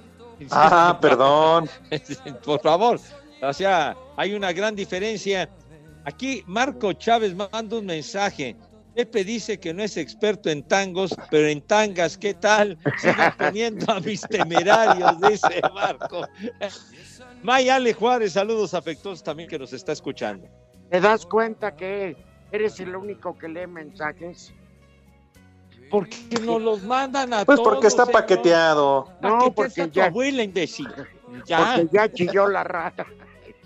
[0.50, 1.68] Ah, perdón.
[2.44, 2.98] Por favor.
[3.42, 5.48] O sea, hay una gran diferencia
[6.04, 8.56] Aquí Marco Chávez manda un mensaje.
[8.94, 12.76] Pepe dice que no es experto en tangos, pero en tangas, ¿qué tal?
[12.98, 16.26] Sigan poniendo a mis temerarios, dice Marco.
[17.42, 20.46] Maya Ale Juárez, saludos afectuosos también que nos está escuchando.
[20.92, 22.14] ¿Te das cuenta que
[22.50, 24.52] eres el único que lee mensajes?
[25.90, 27.66] ¿Por qué no los mandan a Pues todos?
[27.72, 28.20] porque está señor?
[28.20, 29.08] paqueteado.
[29.22, 30.86] No, porque tu ya- abuela, imbécil.
[31.46, 31.76] Ya.
[31.76, 33.06] Porque ya chilló la rata.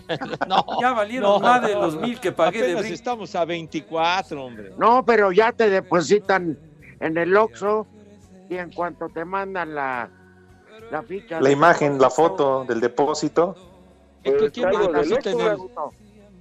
[0.46, 4.70] No, Ya valieron más de los mil que pagué de estamos a 24, hombre.
[4.78, 6.56] No, pero ya te depositan
[7.00, 7.88] en el Oxxo
[8.48, 10.08] y en cuanto te mandan la,
[10.92, 11.40] la ficha.
[11.40, 13.56] La imagen, la foto del depósito.
[14.22, 15.56] ¿Esto ¿Quién me deposita en el,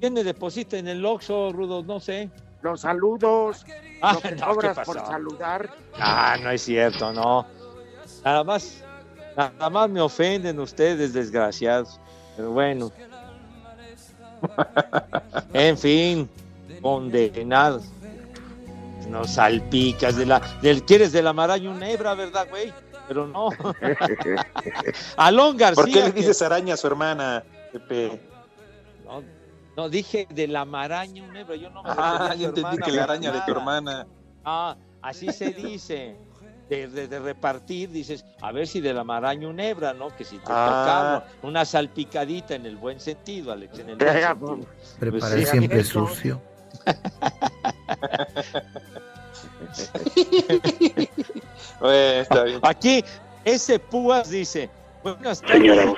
[0.02, 1.84] Me deposita en el Oxxo, Rudo?
[1.84, 2.30] No sé.
[2.62, 3.66] Los saludos,
[4.02, 4.56] Ah, lo que no,
[4.86, 5.70] por saludar.
[6.00, 7.46] Ah, no es cierto, no.
[8.24, 8.84] Nada más,
[9.36, 12.00] nada más me ofenden ustedes, desgraciados.
[12.36, 12.92] Pero bueno.
[15.54, 16.30] En fin,
[16.82, 17.84] condenados.
[19.10, 22.74] No salpicas de la, del, quieres de la maraña una hebra, ¿verdad, güey?
[23.08, 23.50] Pero no.
[25.18, 25.84] Alón García.
[25.84, 28.20] ¿Por qué le que- dices araña a su hermana, Pepe?
[29.06, 29.24] No,
[29.76, 32.92] no, dije de la maraña una hebra, yo no me Ah, yo entendí hermana, que
[32.92, 33.60] la araña de tu nada.
[33.60, 34.08] hermana.
[34.44, 36.16] Ah, así se dice.
[36.70, 40.08] De, de- de repartir, dices, a ver si de la maraña una hebra, ¿no?
[40.16, 40.66] Que si te Ah.
[40.66, 44.60] tocaba una salpicadita en el buen sentido, Alex, en el buen sentido.
[45.00, 45.58] Preparar Pues sí.
[45.60, 46.42] siempre sucio.
[51.80, 52.60] Bueno, está bien.
[52.64, 53.04] Aquí,
[53.44, 54.70] ese Púas dice,
[55.04, 55.96] buenas tardes.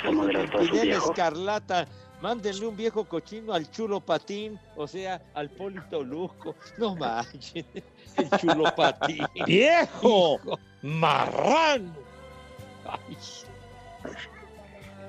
[0.97, 1.87] Escarlata,
[2.21, 6.55] mándenle un viejo cochino al chulo patín, o sea, al Polito Lujo.
[6.77, 7.65] No manches,
[8.17, 9.25] el chulo patín.
[9.45, 10.39] ¡Viejo!
[10.81, 11.93] ¡Marrano!
[12.85, 13.17] Ay,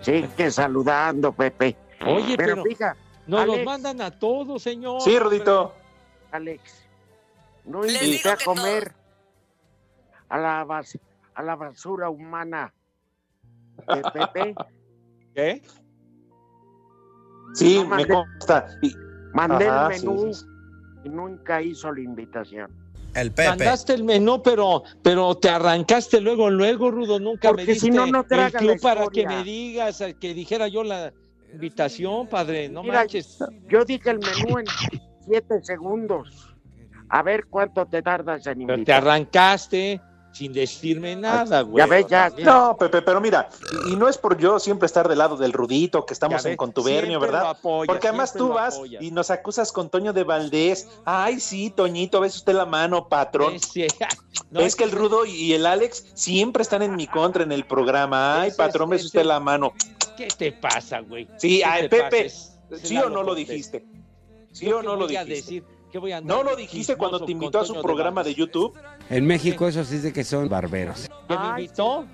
[0.00, 1.76] Sigue saludando, Pepe.
[2.06, 3.66] Oye, pero, pero fija, nos los Alex.
[3.66, 5.00] mandan a todos, señor.
[5.00, 5.74] Sí, Rudito.
[6.30, 6.86] Alex,
[7.64, 8.92] no digo a comer
[10.28, 10.98] a la, bas-
[11.34, 12.72] a la basura humana
[13.86, 14.54] de Pepe.
[15.34, 15.62] ¿Qué?
[17.54, 18.66] Sí, No me consta.
[18.82, 18.94] Y-
[19.34, 20.46] Mandé Ajá, el menú sí, sí.
[21.04, 22.70] y nunca hizo la invitación.
[23.14, 23.48] El Pepe.
[23.48, 27.18] Mandaste el menú, pero, pero te arrancaste luego, luego, Rudo.
[27.18, 30.68] Nunca Porque me diste si no, no el club para que me digas, que dijera
[30.68, 31.12] yo la
[31.52, 32.68] invitación, padre.
[32.68, 33.38] No Mira, manches.
[33.68, 34.66] Yo dije el menú en
[35.24, 36.54] siete segundos.
[37.10, 39.02] A ver cuánto te tardas en Pero te invitar.
[39.02, 40.00] arrancaste
[40.32, 41.78] sin decirme nada, güey.
[41.84, 42.30] Ya ves, ya.
[42.44, 43.48] No, Pepe, pero mira,
[43.86, 46.56] y, y no es por yo siempre estar del lado del Rudito, que estamos en
[46.56, 47.50] contubernio, ¿verdad?
[47.50, 49.02] apoyas, Porque además tú vas apoyas.
[49.02, 50.86] y nos acusas con Toño de Valdés.
[51.04, 53.54] Ay, sí, Toñito, ves usted la mano, patrón.
[53.54, 53.86] Es, sí,
[54.50, 57.64] no, es que el Rudo y el Alex siempre están en mi contra en el
[57.64, 58.42] programa.
[58.42, 59.72] Ay, patrón, es- ves usted la mano.
[60.16, 61.28] ¿Qué te pasa, güey?
[61.36, 63.84] Sí, ¿Qué ay, Pepe, ¿sí o no lo dijiste?
[64.52, 65.62] ¿Sí ¿Yo o no lo dijiste?
[65.88, 65.92] Decir?
[65.92, 68.34] ¿Qué voy a andar ¿No lo dijiste cuando te invitó a su programa de?
[68.34, 68.74] YouTube?
[69.10, 71.08] En México esos sí de que son barberos.
[71.28, 72.06] ¿Que me invitó?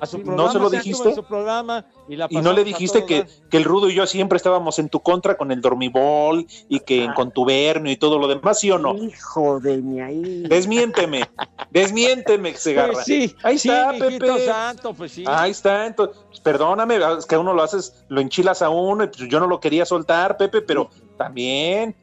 [0.00, 1.08] A su ¿No programa, se lo dijiste?
[1.10, 4.38] en su programa y, la Y no le dijiste que, el Rudo y yo siempre
[4.38, 8.60] estábamos en tu contra con el dormibol y que en contubernio y todo lo demás,
[8.60, 8.96] ¿sí o no?
[8.96, 10.44] Hijo de mi ahí.
[10.48, 11.28] Desmiénteme,
[11.70, 12.94] desmiénteme, Segarra.
[12.94, 14.46] Pues sí, Ahí sí, está, Pepe.
[14.46, 15.24] santo, pues sí.
[15.26, 19.04] Ahí está, entonces, pues, perdóname, es que a uno lo haces, lo enchilas a uno,
[19.04, 21.94] y pues yo no lo quería soltar, Pepe, pero también.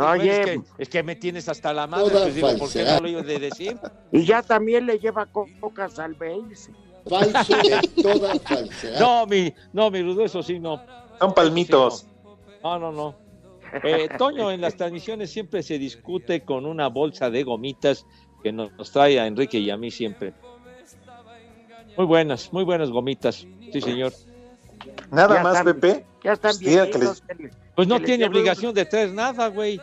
[0.00, 2.84] Oye, es, que, es que me tienes hasta la madre, Toda pues digo, ¿por qué
[2.84, 3.78] no lo iba de decir?
[4.12, 6.70] y ya también le lleva cocas al Beis.
[7.08, 8.98] Falso de toda falsedad.
[9.00, 10.82] No, mi, no, mi Rudo, eso sí, no.
[11.18, 12.06] Son palmitos.
[12.62, 13.14] No, no, no.
[13.84, 18.04] Eh, Toño, en las transmisiones siempre se discute con una bolsa de gomitas
[18.42, 20.34] que nos, nos trae a Enrique y a mí siempre.
[21.96, 23.46] Muy buenas, muy buenas gomitas.
[23.72, 24.12] Sí, señor.
[25.10, 26.06] Nada Ya más, están- Pepe.
[26.22, 27.22] Ya están Pues
[27.80, 29.80] Pues no tiene obligación de traer nada, güey.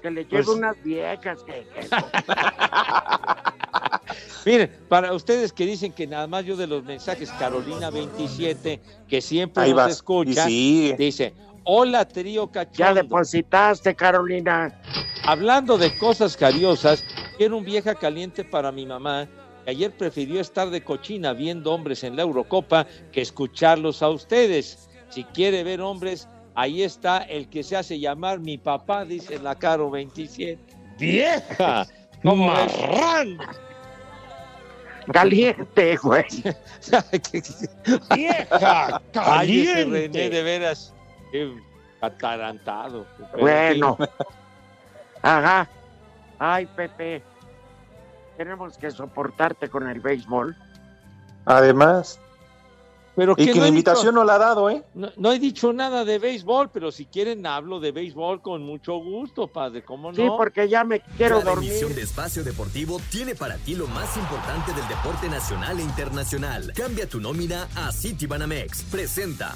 [0.00, 1.42] que le lleve Pues- unas viejas.
[1.42, 1.66] Que,
[4.46, 9.20] Miren, para ustedes que dicen que nada más yo de los mensajes, Carolina 27, que
[9.20, 9.92] siempre Ahí nos vas.
[9.92, 12.94] escucha, dice, hola trío ya cachondo.
[12.94, 14.80] depositaste, Carolina.
[15.24, 17.04] Hablando de cosas cariosas,
[17.36, 19.28] quiero un vieja caliente para mi mamá,
[19.66, 24.86] que ayer prefirió estar de cochina viendo hombres en la Eurocopa que escucharlos a ustedes.
[25.10, 29.54] Si quiere ver hombres, ahí está el que se hace llamar mi papá, dice la
[29.56, 30.60] Caro 27.
[30.98, 31.86] ¡Vieja!
[32.22, 32.72] ¿Cómo ves?
[35.12, 36.24] Caliente, güey.
[38.14, 39.02] ¡Vieja!
[39.12, 39.84] ¡Caliente!
[39.84, 40.94] René, René, de veras.
[41.32, 41.52] Qué
[42.00, 43.06] atarantado.
[43.38, 43.98] Bueno.
[45.22, 45.68] Ajá.
[46.38, 47.22] Ay, Pepe.
[48.36, 50.56] Tenemos que soportarte con el béisbol.
[51.44, 52.20] Además,
[53.16, 54.82] Pero y que, no la he invitación dicho- no la ha dado, ¿eh?
[54.94, 58.94] No, no he dicho nada de béisbol, pero si quieren hablo de béisbol con mucho
[58.98, 60.16] gusto, padre, ¿cómo no?
[60.16, 61.70] Sí, porque ya me quiero Cada dormir.
[61.70, 66.72] emisión de Espacio Deportivo tiene para ti lo más importante del deporte nacional e internacional.
[66.74, 68.82] Cambia tu nómina a Citibanamex.
[68.84, 69.54] Presenta.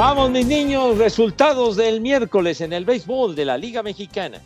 [0.00, 4.40] Vamos, mis niños, resultados del miércoles en el béisbol de la Liga Mexicana.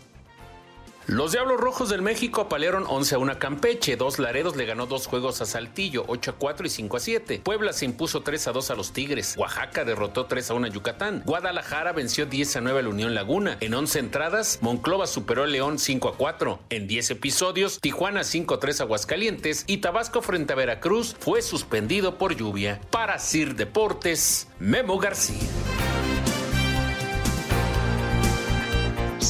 [1.06, 3.96] Los Diablos Rojos del México apalearon 11 a 1 a Campeche.
[3.96, 7.40] Dos Laredos le ganó dos juegos a Saltillo, 8 a 4 y 5 a 7.
[7.44, 9.34] Puebla se impuso 3 a 2 a los Tigres.
[9.36, 11.22] Oaxaca derrotó 3 a 1 a Yucatán.
[11.26, 13.58] Guadalajara venció 10 a 9 a la Unión Laguna.
[13.60, 16.60] En 11 entradas, Monclova superó a León 5 a 4.
[16.70, 21.42] En 10 episodios, Tijuana 5 a 3 a Aguascalientes y Tabasco frente a Veracruz fue
[21.42, 22.80] suspendido por lluvia.
[22.90, 25.36] Para Sir Deportes, Memo García.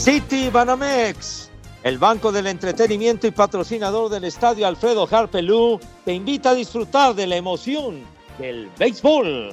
[0.04, 1.50] City Banamex,
[1.84, 7.26] el banco del entretenimiento y patrocinador del estadio Alfredo Harpelú, te invita a disfrutar de
[7.26, 8.00] la emoción
[8.38, 9.52] del béisbol.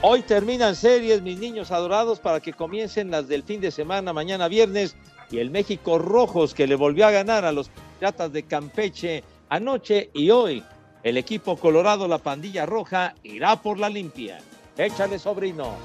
[0.00, 4.48] Hoy terminan series, mis niños adorados, para que comiencen las del fin de semana, mañana
[4.48, 4.96] viernes,
[5.30, 10.08] y el México Rojos, que le volvió a ganar a los Piratas de Campeche anoche
[10.14, 10.64] y hoy.
[11.02, 14.38] El equipo colorado, la pandilla roja, irá por la limpia.
[14.78, 15.76] Échale, sobrino.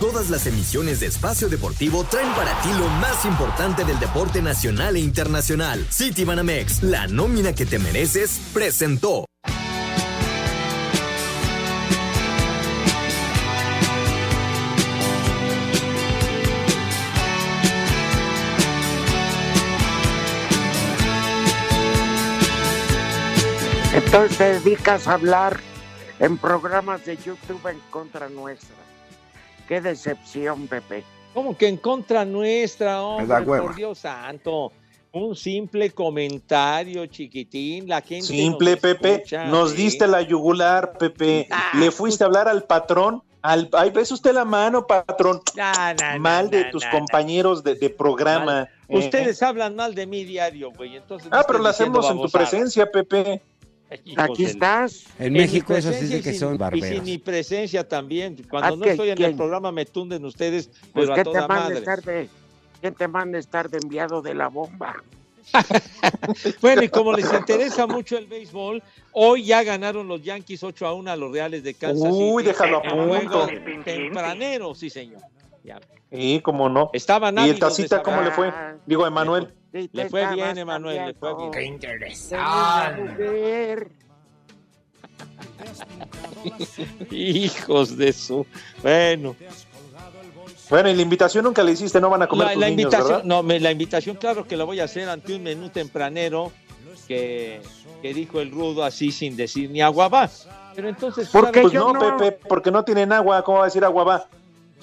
[0.00, 4.96] Todas las emisiones de Espacio Deportivo traen para ti lo más importante del deporte nacional
[4.96, 5.86] e internacional.
[5.92, 9.26] Citibanamex, la nómina que te mereces, presentó.
[23.92, 25.60] Entonces te dedicas a hablar
[26.18, 28.79] en programas de YouTube en contra nuestra.
[29.70, 31.04] Qué decepción, Pepe.
[31.32, 33.42] ¿Cómo que en contra nuestra, hombre?
[33.44, 34.72] Por Dios santo.
[35.12, 37.88] Un simple comentario, chiquitín.
[37.88, 38.26] La gente.
[38.26, 39.14] Simple, nos Pepe.
[39.14, 39.76] escucha, Nos ¿sí?
[39.76, 41.48] diste la yugular, Pepe.
[41.74, 43.22] Le fuiste a hablar al patrón.
[43.42, 45.40] Al, ay, ves usted la mano, patrón.
[45.54, 48.68] Na, na, Mal de tus compañeros de, de programa.
[48.88, 48.98] eh.
[48.98, 50.96] Ustedes hablan mal de mí diario, güey.
[50.96, 53.40] Entonces, Ah, pero lo hacemos en tu presencia, Pepe.
[54.16, 55.04] Aquí estás.
[55.18, 56.88] En México eso sí que y sin- son Y barberos.
[56.88, 58.36] sin mi presencia también.
[58.48, 59.30] Cuando no ¿qué- estoy en quién?
[59.30, 61.78] el programa me tunden ustedes, Pues, pero a ¿qué te toda madre.
[61.78, 62.28] estar de,
[62.80, 64.94] ¿quién te manda estar de enviado de la bomba?
[66.60, 68.82] Bueno, y como les interesa mucho el béisbol,
[69.12, 72.48] hoy ya ganaron los Yankees 8 a 1 a los Reales de Kansas Uy, City.
[72.52, 73.48] déjalo a punto.
[73.84, 75.20] tempranero, sí, señor.
[75.64, 75.80] Ya.
[76.12, 76.90] Sí, cómo no.
[76.92, 78.52] Estaban ¿Y el tacita cómo le fue?
[78.86, 79.48] Digo, Emanuel.
[79.72, 81.50] Le fue bien, Emanuel, le fue bien.
[81.50, 82.40] Qué interesante.
[87.10, 88.46] Hijos de su.
[88.82, 89.36] Bueno,
[90.68, 92.82] Bueno, y la invitación nunca le hiciste, no van a comer la, tus la niños,
[92.84, 93.24] invitación, ¿verdad?
[93.24, 96.52] no, me- la invitación, claro que la voy a hacer ante un menú tempranero
[97.08, 97.60] que,
[98.02, 100.30] que dijo el rudo así sin decir ni agua va.
[100.74, 104.04] Pero entonces, Porque pues no, Pepe, porque no tienen agua, ¿cómo va a decir agua
[104.04, 104.28] va?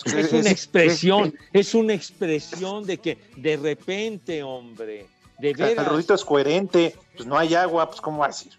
[0.05, 5.05] Es una expresión, es una expresión de que de repente, hombre,
[5.39, 5.87] de El veras.
[5.87, 8.51] Rudito es coherente, pues no hay agua, pues ¿cómo va a decir?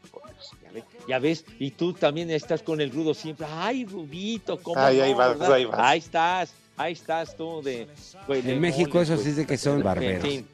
[1.09, 3.47] Ya ves, y tú también estás con el rudo siempre.
[3.51, 5.53] Ay, Rudito, ¿cómo Ay, no, ahí vas, verdad?
[5.55, 5.80] ahí vas.
[5.80, 7.89] Ahí estás, ahí estás tú de.
[8.26, 9.24] pues, de En México mole, eso pues.
[9.24, 10.22] sí dice que son En barberos.
[10.22, 10.47] fin,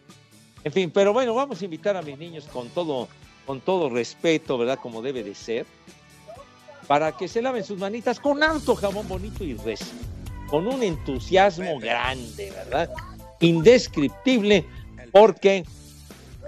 [0.62, 3.08] en fin, pero bueno, vamos a invitar a mis niños con todo,
[3.44, 4.78] con todo respeto, ¿verdad?
[4.80, 5.66] Como debe de ser,
[6.86, 9.86] para que se laven sus manitas con harto jabón bonito y recio,
[10.54, 12.88] con un entusiasmo grande, ¿verdad?
[13.40, 14.64] Indescriptible,
[15.10, 15.64] porque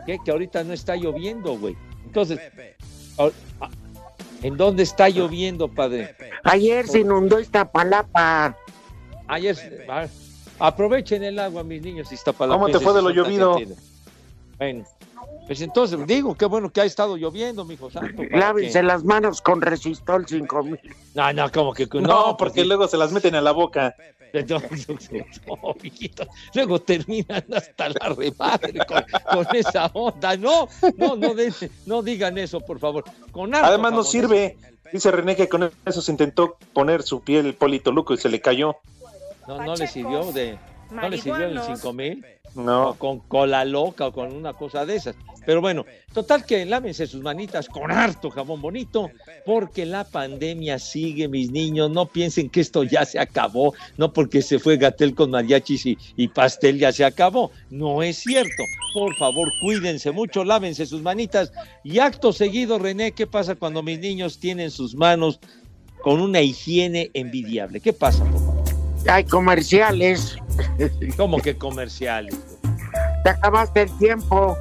[0.07, 0.21] ¿qué?
[0.25, 1.77] que ahorita no está lloviendo, güey.
[2.05, 2.39] Entonces,
[3.19, 3.31] ah,
[4.45, 6.15] ¿en dónde está lloviendo, padre?
[6.45, 8.57] Ayer se inundó Iztapalapa.
[9.27, 10.07] Ayer, ah,
[10.61, 13.59] aprovechen el agua, mis niños, ¿Cómo te fue de lo llovido?
[14.57, 14.85] Bueno,
[15.47, 18.23] pues entonces, digo, qué bueno que ha estado lloviendo, mijo santo.
[18.31, 20.79] Lávense que- las manos con Resistol 5000.
[21.15, 23.95] No, no, como que No, no, porque luego se las meten a la boca.
[24.49, 25.77] No, no.
[26.55, 30.37] Luego terminan hasta la remadre con, con esa onda.
[30.37, 30.69] No,
[30.99, 31.55] no, no, den-
[31.87, 33.05] no digan eso, por favor.
[33.31, 34.59] Con Además no sirve.
[34.93, 38.41] Dice René que con eso se intentó poner su piel polito luco y se le
[38.41, 38.77] cayó.
[39.49, 40.59] No, no le sirvió de.
[40.91, 41.81] No le sirvió el marihuanos.
[41.81, 42.25] 5000.
[42.55, 42.91] No.
[42.91, 45.15] O con cola loca o con una cosa de esas.
[45.45, 49.11] Pero bueno, total que lávense sus manitas con harto jabón bonito,
[49.45, 51.91] porque la pandemia sigue, mis niños.
[51.91, 55.99] No piensen que esto ya se acabó, no porque se fue Gatel con mariachis y,
[56.17, 57.53] y pastel ya se acabó.
[57.71, 58.63] No es cierto.
[58.95, 61.53] Por favor, cuídense mucho, lávense sus manitas.
[61.85, 65.39] Y acto seguido, René, ¿qué pasa cuando mis niños tienen sus manos
[66.07, 67.81] con una higiene envidiable.
[67.81, 68.65] ¿Qué pasa, por favor?
[69.09, 70.37] Hay comerciales.
[71.17, 72.37] ¿Cómo que comerciales?
[73.25, 74.57] Te acabaste el tiempo.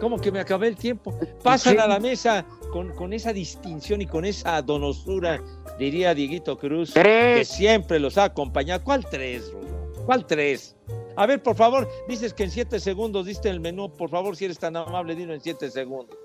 [0.00, 1.18] ¿Cómo que me acabé el tiempo?
[1.42, 5.40] Pasan a la mesa con, con esa distinción y con esa donosura,
[5.78, 7.38] diría Dieguito Cruz, Tres.
[7.38, 8.82] que siempre los ha acompañado.
[8.84, 10.04] ¿Cuál tres, Rudo?
[10.04, 10.76] ¿Cuál tres?
[11.16, 13.90] A ver, por favor, dices que en siete segundos diste el menú.
[13.94, 16.16] Por favor, si eres tan amable, dilo en siete segundos.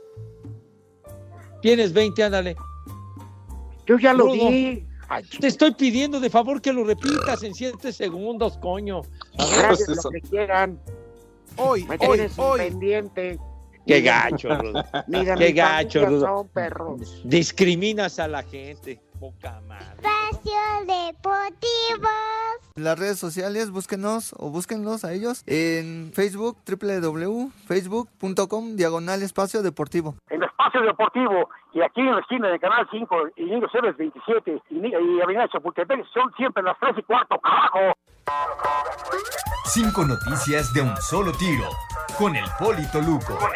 [1.62, 2.56] Tienes 20, ándale.
[3.86, 4.50] Yo ya lo Rudo,
[5.40, 9.02] Te estoy pidiendo de favor que lo repitas en siete segundos, coño.
[9.38, 10.80] A ver, lo que quieran.
[11.58, 12.60] Hoy, Me hoy, hoy.
[12.60, 13.40] pendiente.
[13.88, 14.86] Qué gacho, Rudo.
[15.38, 16.22] Qué gacho, Rudo.
[16.28, 17.22] son perros.
[17.24, 19.02] Discriminas a la gente.
[19.20, 19.86] Poca madre.
[19.98, 22.10] Espacio Deportivo.
[22.76, 30.16] En las redes sociales, búsquenos o búsquenlos a ellos en Facebook, www.facebook.com, diagonal espacio deportivo.
[30.30, 34.62] En Espacio Deportivo y aquí en la esquina de Canal 5 y Niño Ceres 27
[34.70, 37.94] y, y Avenida Chapultepec son siempre las 3 y cuarto, carajo.
[39.66, 41.66] Cinco noticias de un solo tiro.
[42.18, 43.38] Con el Polito Luco.
[43.38, 43.50] Dilo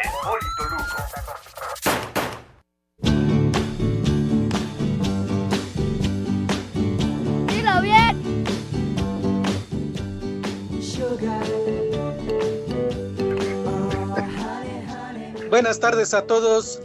[15.50, 16.80] Buenas tardes a todos.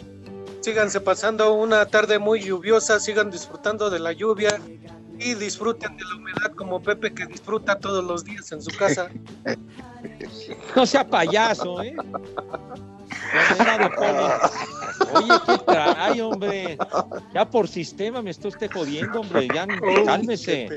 [0.62, 4.60] Síganse pasando una tarde muy lluviosa, sigan disfrutando de la lluvia
[5.18, 9.10] y disfruten de la humedad como Pepe que disfruta todos los días en su casa.
[10.76, 11.94] No sea payaso, ¿eh?
[15.14, 16.78] Oye, ¿qué trae, hombre?
[17.34, 19.48] Ya por sistema me está usted jodiendo, hombre.
[19.54, 19.66] Ya
[20.06, 20.70] cálmese.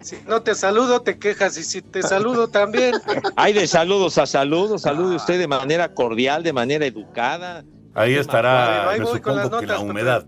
[0.00, 2.94] Si no te saludo, te quejas y si te saludo también.
[3.36, 4.82] Hay de saludos a saludos.
[4.82, 7.64] Salude usted de manera cordial, de manera educada.
[7.94, 10.26] Ahí estará, Ahí me supongo que la humedad.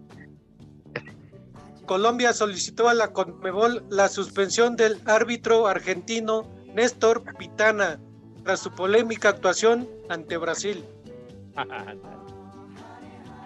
[1.85, 8.01] Colombia solicitó a la Conmebol la suspensión del árbitro argentino Néstor Pitana
[8.45, 10.85] tras su polémica actuación ante Brasil.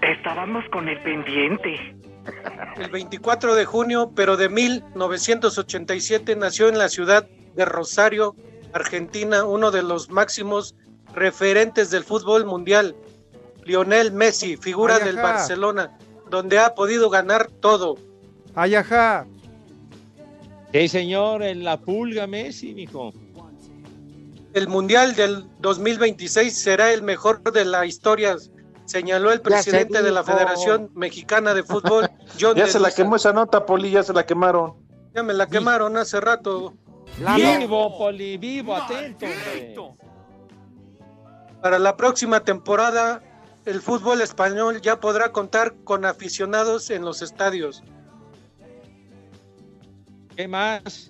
[0.03, 1.97] Estábamos con el pendiente.
[2.77, 8.35] El 24 de junio, pero de 1987, nació en la ciudad de Rosario,
[8.73, 10.75] Argentina, uno de los máximos
[11.15, 12.95] referentes del fútbol mundial,
[13.65, 15.17] Lionel Messi, figura del.
[15.17, 15.99] Barcelona,
[16.29, 17.97] donde ha podido ganar todo.
[18.55, 19.27] Ay, ajá.
[20.73, 23.13] Sí, señor, en la pulga Messi, mijo.
[24.53, 28.37] El Mundial del 2026 será el mejor de la historia,
[28.85, 30.25] señaló el se presidente de la.
[30.25, 34.27] Federación Mexicana de Fútbol, John Ya se la quemó esa nota, Poli, ya se la
[34.27, 34.75] quemaron.
[35.15, 36.75] Ya me la quemaron hace rato.
[37.37, 39.97] Vivo, Poli, vivo, atento.
[41.63, 43.23] Para la próxima temporada,
[43.67, 47.83] el fútbol español ya podrá contar con aficionados en los estadios.
[50.37, 51.10] ¿Qué más?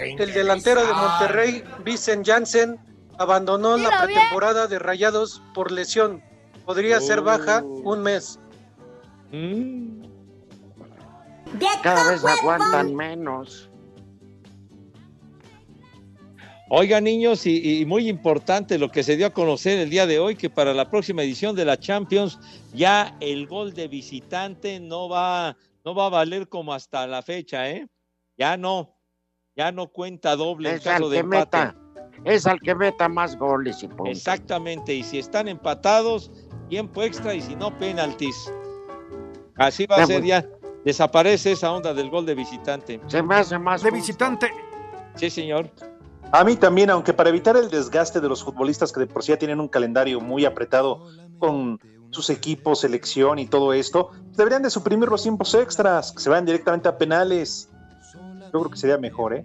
[0.00, 2.78] El delantero de Monterrey, Vicent Janssen,
[3.18, 4.18] abandonó la bien.
[4.18, 6.22] pretemporada de Rayados por lesión.
[6.64, 8.38] Podría ser baja un mes.
[9.30, 10.02] Mm.
[11.82, 13.68] Cada vez aguantan menos.
[16.72, 20.20] Oiga, niños, y, y muy importante lo que se dio a conocer el día de
[20.20, 22.38] hoy, que para la próxima edición de la Champions
[22.72, 27.68] ya el gol de visitante no va, no va a valer como hasta la fecha,
[27.68, 27.88] ¿eh?
[28.38, 28.99] Ya no,
[29.60, 31.58] ya no cuenta doble en Es caso al de que empate.
[31.58, 31.76] meta.
[32.24, 34.08] Es al que meta más goles y puntos.
[34.16, 36.30] Exactamente, y si están empatados,
[36.70, 38.50] tiempo extra y si no, penaltis.
[39.56, 40.28] Así va a ser pues.
[40.28, 40.46] ya.
[40.84, 43.00] Desaparece esa onda del gol de visitante.
[43.06, 44.00] Se me hace más De justo.
[44.02, 44.50] visitante.
[45.16, 45.70] Sí, señor.
[46.32, 49.32] A mí también, aunque para evitar el desgaste de los futbolistas que de por sí
[49.32, 51.06] ya tienen un calendario muy apretado
[51.38, 51.78] con
[52.10, 56.46] sus equipos, selección y todo esto, deberían de suprimir los tiempos extras, que se vayan
[56.46, 57.69] directamente a penales.
[58.52, 59.44] Yo creo que sería mejor, ¿eh?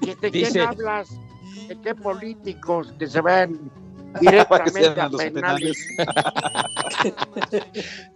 [0.00, 1.10] ¿De quién Dice- hablas?
[1.68, 5.86] ¿De qué políticos que se que directamente a los penales?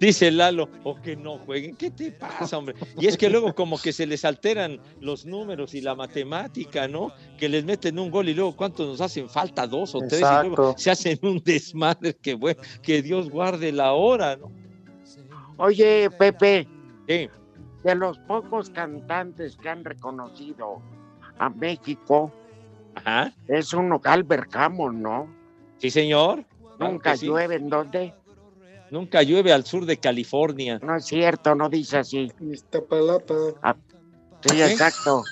[0.01, 1.77] Dice Lalo, o que no jueguen.
[1.77, 2.75] ¿Qué te pasa, hombre?
[2.99, 7.13] Y es que luego como que se les alteran los números y la matemática, ¿no?
[7.39, 10.49] Que les meten un gol y luego cuántos nos hacen falta, dos o tres, y
[10.49, 14.51] luego se hacen un desmadre que bueno, que Dios guarde la hora, ¿no?
[15.57, 16.67] Oye, Pepe,
[17.09, 17.29] Sí.
[17.85, 20.81] De los pocos cantantes que han reconocido
[21.39, 22.33] a México,
[22.95, 23.33] Ajá.
[23.49, 25.29] es uno Albert Hammond, ¿no?
[25.79, 26.45] Sí, señor.
[26.77, 27.27] Claro Nunca sí.
[27.27, 28.15] llueve, ¿en dónde?
[28.91, 30.79] Nunca llueve al sur de California.
[30.83, 32.33] No es cierto, no dice así.
[32.41, 33.35] Iztapalapa.
[34.47, 34.71] Sí, ¿Eh?
[34.73, 35.23] exacto.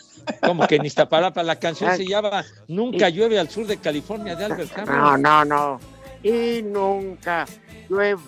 [0.41, 1.99] Como que en Iztapalapa la canción Ay.
[1.99, 5.23] se llama Nunca llueve al sur de California de Albert No, Hammond.
[5.25, 5.81] no, no.
[6.23, 7.45] Y nunca
[7.89, 8.21] llueve,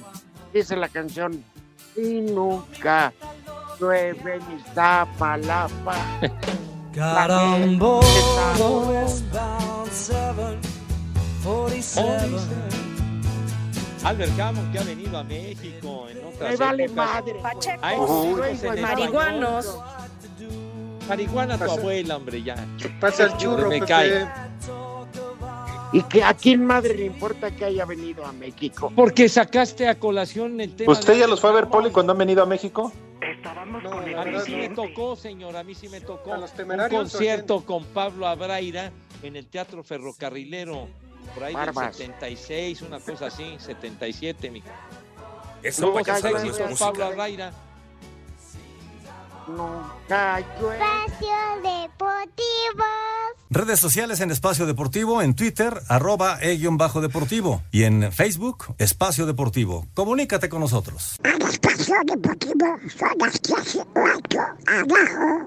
[0.52, 1.42] dice la canción.
[1.96, 3.12] Y nunca
[3.80, 5.96] llueve en Iztapalapa.
[6.94, 8.00] Carambo
[14.04, 17.06] Albert Hammond que ha venido a México en otras Me vale épocas.
[17.14, 17.32] madre.
[18.76, 19.64] En marihuanos.
[19.66, 19.84] español.
[21.08, 22.54] Marihuana tu abuela, hombre, ya.
[23.00, 23.86] Pasa el churro, Me Pepe.
[23.86, 24.28] cae.
[25.92, 28.92] Y que a quién madre le importa que haya venido a México.
[28.96, 30.92] Porque sacaste a colación el tema.
[30.92, 32.92] ¿Usted de- ya los fue a ver, Poli, cuando han venido a México?
[33.44, 38.26] A mí sí me tocó, señor, a mí sí me tocó un concierto con Pablo
[38.26, 38.90] Abraira
[39.22, 40.88] en el Teatro Ferrocarrilero,
[41.34, 41.98] por ahí Barbas.
[41.98, 44.62] del 76, una cosa así, 77, mi.
[45.62, 46.78] Eso sus que éxitos música.
[46.78, 47.52] Pablo Abraira.
[49.48, 50.76] Nunca llueve.
[50.76, 52.84] Espacio Deportivo.
[53.50, 59.86] Redes sociales en Espacio Deportivo, en Twitter, arroba e-bajo deportivo y en Facebook, Espacio Deportivo.
[59.94, 61.20] Comunícate con nosotros.
[61.22, 65.46] Espacio Deportivo son las 18 abajo.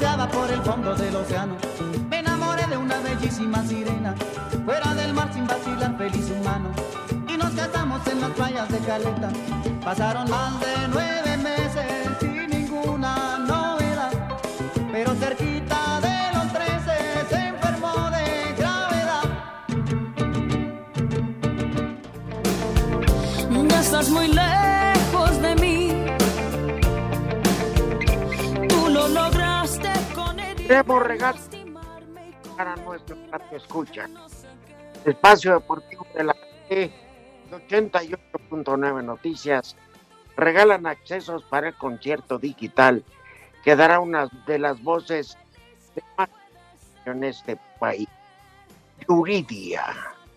[0.00, 1.56] Buceaba por el fondo del océano,
[2.08, 4.14] me enamoré de una bellísima sirena.
[4.64, 6.70] Fuera del mar sin vacilar, feliz humano.
[7.28, 9.28] Y nos casamos en las playas de Caleta.
[9.84, 11.84] Pasaron más de nueve meses
[12.18, 14.10] sin ninguna novedad.
[14.90, 19.24] Pero cerquita de los trece se enfermó de gravedad.
[23.68, 24.59] Ya estás muy lejos
[30.70, 31.48] Queremos regalos
[32.56, 34.08] para nuestro patio escucha.
[35.04, 36.36] Espacio Deportivo de la
[36.68, 36.92] E
[37.50, 39.74] 88.9 Noticias
[40.36, 43.04] regalan accesos para el concierto digital
[43.64, 45.36] que dará una de las voces
[45.96, 46.28] de más
[47.04, 48.06] en este país.
[49.08, 49.82] Yuridia.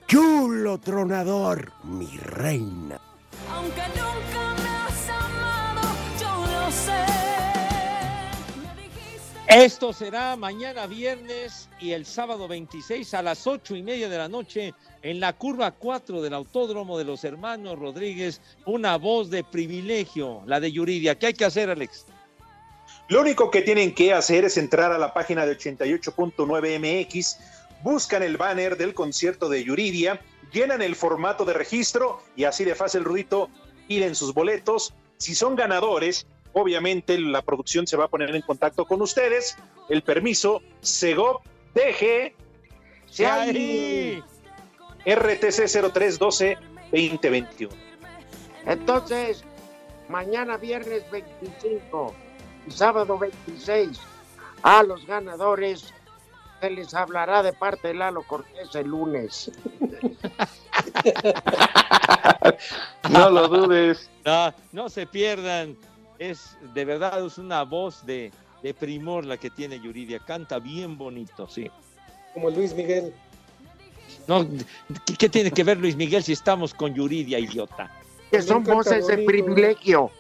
[0.08, 3.00] Chulo tronador, mi reina.
[3.52, 5.82] Aunque nunca me has amado,
[6.20, 7.43] yo lo sé.
[9.48, 14.30] Esto será mañana viernes y el sábado 26 a las ocho y media de la
[14.30, 18.40] noche en la curva 4 del Autódromo de los Hermanos Rodríguez.
[18.66, 21.20] Una voz de privilegio, la de Yuridia.
[21.20, 22.06] ¿Qué hay que hacer, Alex?
[23.10, 27.38] Lo único que tienen que hacer es entrar a la página de 88.9 MX,
[27.84, 30.22] buscan el banner del concierto de Yuridia,
[30.54, 33.50] llenan el formato de registro y así de fácil, Rudito,
[33.90, 34.94] piden sus boletos.
[35.18, 39.58] Si son ganadores, obviamente la producción se va a poner en contacto con ustedes.
[39.90, 41.42] El permiso, Segov
[41.74, 42.34] DG.
[45.06, 46.58] RTC 0312
[46.92, 47.74] 2021.
[48.66, 49.44] Entonces,
[50.08, 52.16] mañana viernes 25
[52.68, 54.00] y sábado 26,
[54.64, 55.94] a los ganadores
[56.62, 59.52] se les hablará de parte de Lalo Cortés el lunes.
[63.10, 64.10] No lo dudes.
[64.26, 65.78] No, no se pierdan.
[66.20, 70.20] Es de verdad es una voz de, de primor la que tiene Yuridia.
[70.20, 71.70] Canta bien bonito, sí.
[72.34, 73.14] Como Luis Miguel.
[74.28, 74.48] No,
[75.06, 77.92] ¿qué, qué tiene que ver Luis Miguel si estamos con Yuridia, idiota?
[78.32, 80.12] Que son voces de privilegio.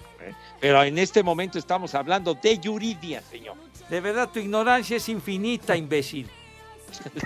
[0.59, 3.55] Pero en este momento estamos hablando de Yuridia, señor.
[3.89, 6.29] De verdad, tu ignorancia es infinita, imbécil.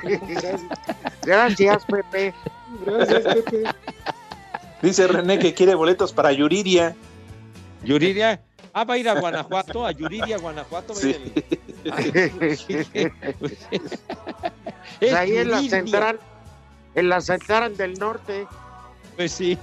[1.24, 2.34] Gracias, Pepe.
[2.86, 3.64] Gracias, Pepe.
[4.82, 6.96] Dice René que quiere boletos para Yuridia.
[7.84, 8.42] Yuridia,
[8.80, 10.94] ah, va a ir a Guanajuato, a Yuridia, Guanajuato.
[10.94, 11.16] va a ir
[11.84, 13.12] el-
[15.00, 16.20] Pues ahí en la central,
[16.96, 18.48] en la central del norte.
[19.16, 19.58] Pues sí.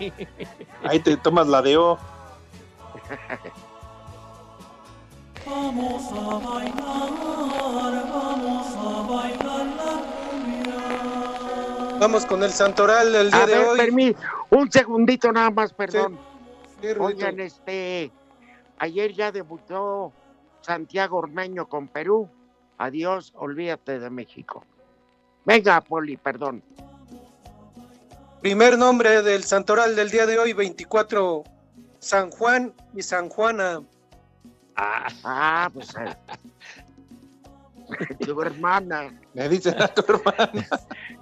[0.84, 1.98] Ahí te tomas la de O.
[5.46, 6.74] Vamos a bailar,
[8.12, 9.92] vamos a bailar la
[10.30, 11.98] cumbia.
[12.00, 14.16] Vamos con el Santoral del día A de ver, hoy.
[14.50, 16.18] un segundito nada más, perdón.
[16.80, 16.88] Sí.
[16.98, 18.10] Oigan, este,
[18.78, 20.12] ayer ya debutó
[20.60, 22.28] Santiago Ormeño con Perú.
[22.78, 24.64] Adiós, olvídate de México.
[25.44, 26.62] Venga, Poli, perdón.
[28.40, 31.44] Primer nombre del Santoral del día de hoy, 24,
[31.98, 33.82] San Juan y San Juana.
[34.76, 35.94] Ah, pues.
[35.96, 36.16] eh,
[38.26, 39.18] tu hermana.
[39.34, 40.66] Me dicen a tu hermana.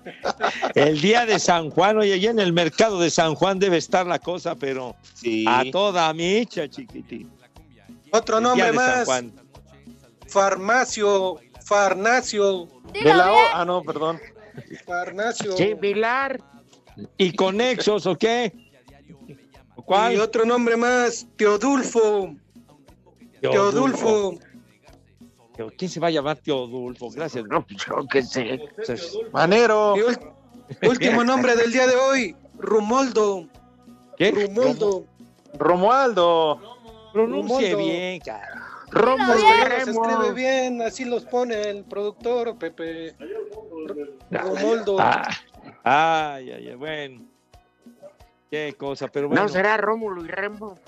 [0.74, 4.04] El día de San Juan, oye, allá en el mercado de San Juan debe estar
[4.06, 5.44] la cosa, pero Sí.
[5.46, 7.30] a toda micha, chiquitín.
[8.12, 9.32] Otro nombre más, Juan.
[10.28, 13.36] Farmacio, Farnacio, De la O.
[13.54, 14.20] Ah, no, perdón.
[14.84, 15.56] Farnacio.
[15.56, 16.38] Similar.
[17.16, 18.52] ¿Y conexos o qué?
[19.26, 20.20] Y ¿Cuál?
[20.20, 22.36] otro nombre más, Teodulfo,
[23.40, 24.38] Teodulfo.
[25.76, 27.10] ¿Quién se va a llamar Teodulfo?
[27.10, 27.44] Gracias.
[27.46, 28.60] No, yo qué sé.
[29.32, 29.94] Manero.
[29.96, 33.48] Y último nombre del día de hoy, Rumoldo.
[34.16, 34.30] ¿Qué?
[34.30, 35.06] Rumoldo.
[35.54, 36.60] Romualdo.
[37.12, 38.62] Pronuncie bien, cara.
[38.90, 39.84] Rómulo bien.
[39.84, 43.14] se escribe bien, así los pone el productor, Pepe.
[44.30, 44.96] Romoldo.
[45.00, 45.28] Ah,
[45.84, 47.22] Ay, ay, ay, bueno.
[48.50, 49.42] Qué cosa, pero bueno.
[49.42, 50.78] No será Rómulo y Remo.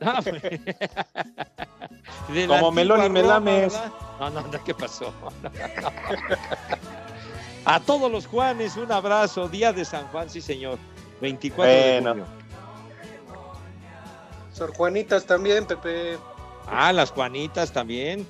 [0.00, 0.20] Ah,
[2.34, 3.78] la Como Melón y Melames.
[4.20, 5.12] No, no, no, ¿qué pasó?
[7.66, 9.48] A todos los Juanes, un abrazo.
[9.48, 10.78] Día de San Juan, sí, señor.
[11.20, 12.14] 24 Bueno.
[12.14, 12.43] de junio.
[14.54, 16.16] Sor Juanitas también, Pepe.
[16.68, 18.24] Ah, las Juanitas también.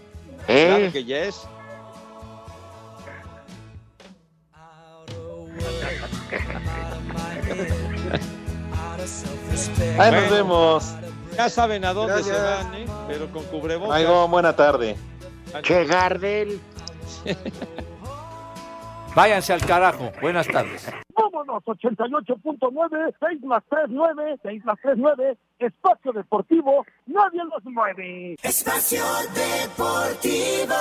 [0.49, 0.67] ¿Eh?
[0.69, 1.47] Claro que yes.
[9.99, 10.95] Ahí nos vemos.
[11.37, 12.87] Ya saben a dónde se van, ¿eh?
[13.07, 13.97] Pero con cubrebocas.
[13.97, 14.97] Aigo, buena tarde.
[15.63, 16.59] Che Gardel.
[19.15, 20.11] Váyanse al carajo.
[20.21, 20.91] Buenas tardes.
[21.15, 28.35] Vámonos, 88.9, 6 más 3, 9, 6 más 3, 9, espacio deportivo, nadie los mueve.
[28.43, 29.05] Espacio
[29.35, 30.75] Deportivo.